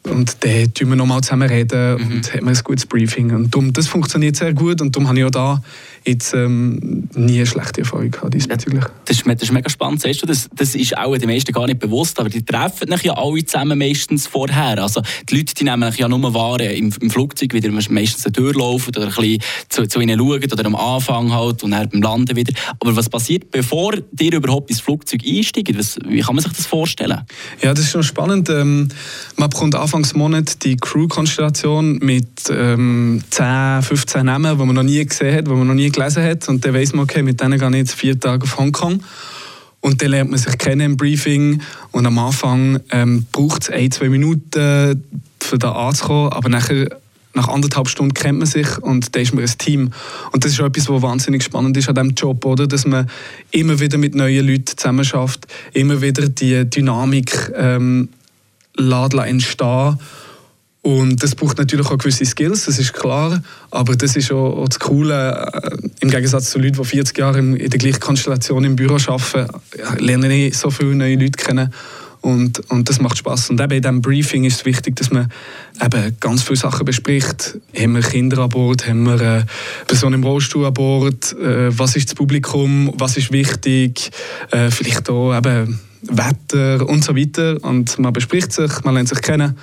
Und 0.03 0.43
dann 0.43 0.51
reden 0.51 0.89
wir 0.89 0.95
nochmal 0.95 1.21
zusammen 1.21 1.47
reden 1.47 2.01
mhm. 2.01 2.11
und 2.11 2.33
haben 2.33 2.47
ein 2.47 2.59
gutes 2.63 2.85
Briefing. 2.85 3.31
Und 3.35 3.53
darum, 3.53 3.71
das 3.71 3.87
funktioniert 3.87 4.35
sehr 4.35 4.53
gut 4.53 4.81
und 4.81 4.95
darum 4.95 5.07
habe 5.07 5.19
ich 5.19 5.25
auch 5.25 5.31
da 5.31 5.61
jetzt 6.03 6.33
ähm, 6.33 7.07
nie 7.13 7.37
eine 7.37 7.45
schlechte 7.45 7.81
Erfahrung 7.81 8.09
gehabt 8.09 8.33
diesbezüglich. 8.33 8.83
Das 9.05 9.17
ist, 9.17 9.27
das 9.27 9.43
ist 9.43 9.51
mega 9.51 9.69
spannend, 9.69 10.01
siehst 10.01 10.23
du, 10.23 10.25
das, 10.25 10.49
das 10.55 10.73
ist 10.73 10.97
auch 10.97 11.15
den 11.15 11.29
meisten 11.29 11.51
gar 11.51 11.67
nicht 11.67 11.79
bewusst, 11.79 12.19
aber 12.19 12.29
die 12.29 12.43
treffen 12.43 12.91
sich 12.91 13.03
ja 13.03 13.13
alle 13.13 13.45
zusammen 13.45 13.77
meistens 13.77 14.25
vorher. 14.25 14.81
Also 14.81 15.01
die 15.29 15.37
Leute 15.37 15.53
die 15.53 15.63
nehmen 15.63 15.93
ja 15.95 16.07
nur 16.07 16.33
wahr 16.33 16.59
im, 16.59 16.91
im 16.99 17.09
Flugzeug, 17.11 17.53
wieder 17.53 17.69
meistens 17.69 18.25
eine 18.25 18.33
Tür 18.33 18.53
laufen 18.53 18.89
oder 18.95 19.07
ein 19.07 19.13
bisschen 19.13 19.41
zu, 19.69 19.87
zu 19.87 19.99
ihnen 20.01 20.17
schauen 20.17 20.43
oder 20.43 20.65
am 20.65 20.75
Anfang 20.75 21.31
halt 21.31 21.63
und 21.63 21.71
dann 21.71 21.89
beim 21.89 22.01
Landen 22.01 22.35
wieder. 22.35 22.53
Aber 22.79 22.95
was 22.95 23.07
passiert, 23.07 23.51
bevor 23.51 23.93
ihr 24.19 24.33
überhaupt 24.33 24.71
ins 24.71 24.81
Flugzeug 24.81 25.21
einsteigt? 25.23 25.77
Was, 25.77 25.99
wie 26.07 26.21
kann 26.21 26.35
man 26.35 26.43
sich 26.43 26.53
das 26.53 26.65
vorstellen? 26.65 27.21
Ja, 27.61 27.73
das 27.73 27.85
ist 27.85 27.91
schon 27.91 28.03
spannend. 28.03 28.49
Ähm, 28.49 28.89
man 29.35 29.49
bekommt 29.51 29.75
Anfangsmonat 29.91 30.63
die 30.63 30.77
Crew-Konstellation 30.77 31.97
mit 31.97 32.49
ähm, 32.49 33.21
10, 33.29 33.81
15 33.81 34.25
Namen, 34.25 34.57
die 34.57 34.65
man 34.65 34.73
noch 34.73 34.83
nie 34.83 35.05
gesehen 35.05 35.35
hat, 35.35 35.47
die 35.47 35.51
man 35.51 35.67
noch 35.67 35.73
nie 35.73 35.89
gelesen 35.89 36.23
hat. 36.23 36.47
Und 36.47 36.63
dann 36.63 36.73
weiss 36.73 36.93
man, 36.93 37.03
okay, 37.03 37.21
mit 37.21 37.41
denen 37.41 37.59
gehe 37.59 37.69
ich 37.71 37.75
jetzt 37.75 37.95
vier 37.95 38.17
Tage 38.17 38.43
auf 38.43 38.57
Hongkong. 38.57 39.03
Und 39.81 40.01
dann 40.01 40.11
lernt 40.11 40.31
man 40.31 40.39
sich 40.39 40.57
kennen 40.57 40.79
im 40.79 40.95
Briefing. 40.95 41.61
Und 41.91 42.05
am 42.05 42.17
Anfang 42.19 42.79
ähm, 42.91 43.25
braucht 43.33 43.63
es 43.63 43.69
ein, 43.69 43.91
zwei 43.91 44.07
Minuten, 44.07 45.03
für 45.41 45.57
da 45.57 45.73
anzukommen. 45.73 46.31
Aber 46.31 46.47
nachher 46.47 46.87
nach 47.33 47.49
anderthalb 47.49 47.89
Stunden 47.89 48.13
kennt 48.13 48.39
man 48.39 48.47
sich 48.47 48.77
und 48.77 49.13
dann 49.13 49.23
ist 49.23 49.33
man 49.33 49.43
ein 49.43 49.57
Team. 49.57 49.91
Und 50.31 50.45
das 50.45 50.53
ist 50.53 50.59
etwas, 50.61 50.87
was 50.87 51.01
wahnsinnig 51.01 51.43
spannend 51.43 51.75
ist 51.75 51.89
an 51.89 51.95
diesem 51.95 52.11
Job, 52.11 52.45
oder? 52.45 52.65
dass 52.65 52.85
man 52.85 53.09
immer 53.51 53.77
wieder 53.81 53.97
mit 53.97 54.15
neuen 54.15 54.47
Leuten 54.47 54.77
zusammen 54.77 55.03
schafft, 55.03 55.47
immer 55.73 56.01
wieder 56.01 56.29
die 56.29 56.69
Dynamik 56.69 57.51
ähm, 57.57 58.07
entstehen 58.77 59.97
und 60.83 61.21
das 61.21 61.35
braucht 61.35 61.59
natürlich 61.59 61.85
auch 61.87 61.97
gewisse 61.97 62.25
Skills, 62.25 62.65
das 62.65 62.79
ist 62.79 62.93
klar. 62.93 63.41
Aber 63.69 63.95
das 63.95 64.15
ist 64.15 64.31
auch, 64.31 64.57
auch 64.57 64.67
das 64.67 64.79
Coole. 64.79 65.51
Äh, 65.53 65.77
Im 65.99 66.09
Gegensatz 66.09 66.49
zu 66.49 66.59
Leuten, 66.59 66.77
die 66.81 66.85
40 66.85 67.17
Jahre 67.17 67.39
in 67.39 67.69
der 67.69 67.79
gleichen 67.79 67.99
Konstellation 67.99 68.63
im 68.63 68.75
Büro 68.75 68.95
arbeiten, 68.95 69.47
lernen 69.99 70.31
ich 70.31 70.57
so 70.57 70.71
viele 70.71 70.95
neue 70.95 71.15
Leute 71.15 71.37
kennen. 71.37 71.71
Und, 72.21 72.59
und 72.71 72.87
das 72.89 72.99
macht 72.99 73.17
Spaß. 73.17 73.51
Und 73.51 73.61
eben 73.61 73.73
in 73.73 73.81
diesem 73.81 74.01
Briefing 74.01 74.43
ist 74.43 74.59
es 74.59 74.65
wichtig, 74.65 74.95
dass 74.95 75.11
man 75.11 75.31
eben 75.83 76.17
ganz 76.19 76.43
viele 76.43 76.57
Sachen 76.57 76.85
bespricht. 76.85 77.57
Haben 77.75 77.93
wir 77.93 78.01
Kinder 78.01 78.39
an 78.39 78.49
Bord? 78.49 78.87
Haben 78.87 79.03
wir 79.03 79.13
eine 79.13 79.45
Person 79.87 80.13
im 80.13 80.23
Rollstuhl 80.23 80.65
an 80.65 80.73
Bord? 80.73 81.33
Äh, 81.33 81.77
was 81.77 81.95
ist 81.95 82.09
das 82.09 82.15
Publikum? 82.15 82.91
Was 82.97 83.17
ist 83.17 83.31
wichtig? 83.31 84.11
Äh, 84.51 84.69
vielleicht 84.71 85.09
auch 85.09 85.35
eben 85.35 85.79
Wetter 86.03 86.87
und 86.87 87.03
so 87.03 87.15
weiter. 87.15 87.57
Und 87.63 87.97
man 87.99 88.13
bespricht 88.13 88.53
sich, 88.53 88.71
man 88.83 88.95
lernt 88.95 89.09
sich 89.09 89.21
kennen. 89.21 89.57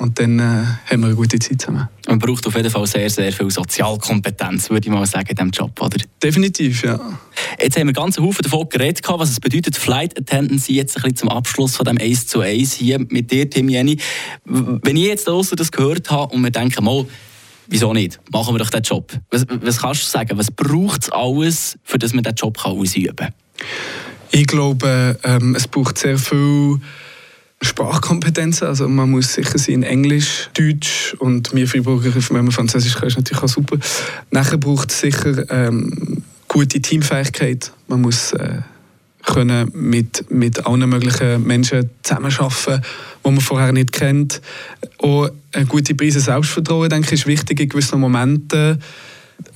Und 0.00 0.18
dann 0.18 0.38
äh, 0.38 0.42
haben 0.42 1.00
wir 1.00 1.08
eine 1.08 1.14
gute 1.14 1.38
Zeit 1.38 1.60
zusammen. 1.60 1.86
Man 2.08 2.18
braucht 2.18 2.46
auf 2.46 2.56
jeden 2.56 2.70
Fall 2.70 2.86
sehr, 2.86 3.10
sehr 3.10 3.30
viel 3.32 3.50
Sozialkompetenz, 3.50 4.70
würde 4.70 4.88
ich 4.88 4.90
mal 4.90 5.04
sagen, 5.04 5.28
in 5.28 5.36
diesem 5.36 5.50
Job, 5.50 5.78
oder? 5.78 5.98
Definitiv, 6.22 6.82
ja. 6.84 6.98
Jetzt 7.60 7.78
haben 7.78 7.86
wir 7.86 7.92
ganz 7.92 8.18
Haufen 8.18 8.42
davon 8.42 8.66
geredet, 8.70 9.02
was 9.06 9.28
es 9.28 9.40
bedeutet, 9.40 9.76
Flight 9.76 10.18
Attendance 10.18 10.72
jetzt 10.72 10.96
ein 10.96 11.02
bisschen 11.02 11.16
zum 11.16 11.28
Abschluss 11.28 11.76
von 11.76 11.84
dem 11.84 11.98
1 11.98 12.28
zu 12.28 12.40
1 12.40 12.72
hier 12.72 12.98
mit 12.98 13.30
dir, 13.30 13.50
Tim 13.50 13.68
Jenny. 13.68 13.98
Wenn 14.46 14.96
ich 14.96 15.04
jetzt 15.04 15.28
also 15.28 15.54
das 15.54 15.70
gehört 15.70 16.10
habe 16.10 16.34
und 16.34 16.42
wir 16.42 16.50
denken, 16.50 16.82
mal, 16.82 17.04
wieso 17.66 17.92
nicht? 17.92 18.20
Machen 18.32 18.54
wir 18.54 18.58
doch 18.58 18.70
den 18.70 18.82
Job. 18.82 19.12
Was, 19.30 19.44
was 19.48 19.82
kannst 19.82 20.02
du 20.02 20.06
sagen? 20.06 20.38
Was 20.38 20.50
braucht 20.50 21.02
es 21.02 21.12
alles, 21.12 21.78
für 21.84 21.98
dass 21.98 22.14
man 22.14 22.24
diesen 22.24 22.36
Job 22.36 22.56
kann 22.56 22.72
ausüben 22.72 23.16
kann? 23.16 23.34
Ich 24.32 24.46
glaube, 24.46 25.18
ähm, 25.22 25.54
es 25.54 25.66
braucht 25.66 25.98
sehr 25.98 26.18
viel 26.18 26.80
Sprachkompetenzen. 27.62 28.68
Also 28.68 28.88
man 28.88 29.10
muss 29.10 29.34
sicher 29.34 29.58
sein 29.58 29.76
in 29.76 29.82
Englisch, 29.82 30.48
Deutsch 30.54 31.14
und 31.18 31.52
mir 31.52 31.66
Freiburger, 31.68 32.12
wenn 32.14 32.44
man 32.44 32.52
Französisch 32.52 32.94
kann, 32.94 33.08
ist 33.08 33.16
natürlich 33.16 33.42
auch 33.42 33.48
super. 33.48 33.76
Nachher 34.30 34.56
braucht 34.56 34.90
es 34.90 35.00
sicher 35.00 35.44
ähm, 35.50 36.22
gute 36.48 36.80
Teamfähigkeit. 36.80 37.72
Man 37.88 38.00
muss 38.00 38.32
äh, 38.32 38.58
können 39.24 39.70
mit, 39.74 40.30
mit 40.30 40.66
allen 40.66 40.88
möglichen 40.88 41.46
Menschen 41.46 41.90
zusammenarbeiten, 42.02 42.82
die 43.24 43.30
man 43.30 43.40
vorher 43.40 43.72
nicht 43.72 43.92
kennt. 43.92 44.40
Auch 44.98 45.28
eine 45.52 45.66
gute 45.66 45.94
Prise 45.94 46.20
Selbstvertrauen, 46.20 46.88
denke 46.88 47.08
ich, 47.08 47.20
ist 47.20 47.26
wichtig 47.26 47.60
in 47.60 47.68
gewissen 47.68 48.00
Momenten. 48.00 48.82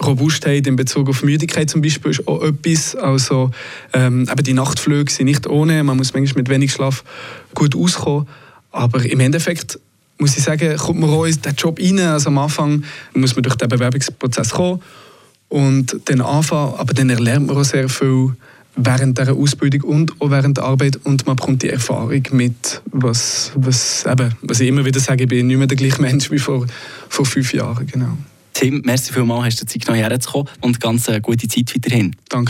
Robustheit 0.03 0.67
in 0.67 0.77
Bezug 0.77 1.09
auf 1.09 1.23
Müdigkeit 1.23 1.71
zum 1.71 1.83
Beispiel 1.83 2.11
ist 2.11 2.27
auch 2.27 2.43
etwas. 2.43 2.97
Also 2.97 3.51
ähm, 3.93 4.29
die 4.43 4.55
Nachtflüge 4.55 5.11
sind 5.11 5.27
nicht 5.27 5.47
ohne, 5.47 5.83
man 5.85 5.97
muss 5.97 6.15
manchmal 6.15 6.43
mit 6.43 6.49
wenig 6.49 6.73
Schlaf 6.73 7.05
gut 7.55 7.77
auskommen. 7.77 8.27
Aber 8.71 9.05
im 9.05 9.21
Endeffekt 9.21 9.79
muss 10.19 10.37
ich 10.37 10.45
sagen, 10.45 10.77
kommt 10.77 11.01
man 11.01 11.11
auch 11.11 11.25
in 11.25 11.41
den 11.41 11.55
Job 11.55 11.79
rein. 11.81 11.99
Also 12.01 12.29
am 12.29 12.39
Anfang 12.39 12.85
muss 13.15 13.35
man 13.35 13.43
durch 13.43 13.57
den 13.57 13.69
Bewerbungsprozess 13.69 14.51
kommen 14.51 14.81
und 15.49 15.97
dann 16.07 16.21
anfangen, 16.21 16.75
aber 16.77 16.95
dann 16.95 17.09
lernt 17.09 17.47
man 17.47 17.57
auch 17.57 17.65
sehr 17.65 17.89
viel 17.89 18.35
während 18.77 19.19
der 19.19 19.33
Ausbildung 19.33 19.83
und 19.83 20.21
auch 20.21 20.31
während 20.31 20.57
der 20.57 20.65
Arbeit 20.65 20.99
und 21.05 21.27
man 21.27 21.37
bekommt 21.37 21.63
die 21.63 21.69
Erfahrung 21.69 22.23
mit, 22.33 22.83
was, 22.91 23.53
was, 23.55 24.05
eben, 24.05 24.33
was 24.43 24.61
ich 24.61 24.69
immer 24.69 24.85
wieder 24.85 24.99
sage, 24.99 25.25
ich 25.25 25.29
bin 25.29 25.47
nicht 25.47 25.59
mehr 25.59 25.67
der 25.67 25.77
gleiche 25.77 26.03
Mensch 26.03 26.31
wie 26.31 26.39
vor, 26.39 26.67
vor 27.09 27.25
fünf 27.25 27.55
Jahren. 27.55 27.87
Genau. 27.87 28.19
Tim, 28.55 28.83
merci 28.85 29.13
vielmals, 29.13 29.47
hast 29.47 29.61
du 29.61 29.67
Zeit 29.67 29.85
genommen 29.85 30.03
herzukommen 30.03 30.49
und 30.61 30.81
ganz 30.81 31.09
eine 31.09 31.21
gute 31.21 31.49
Zeit 31.49 31.75
weiterhin. 31.75 32.17
Danke. 32.29 32.43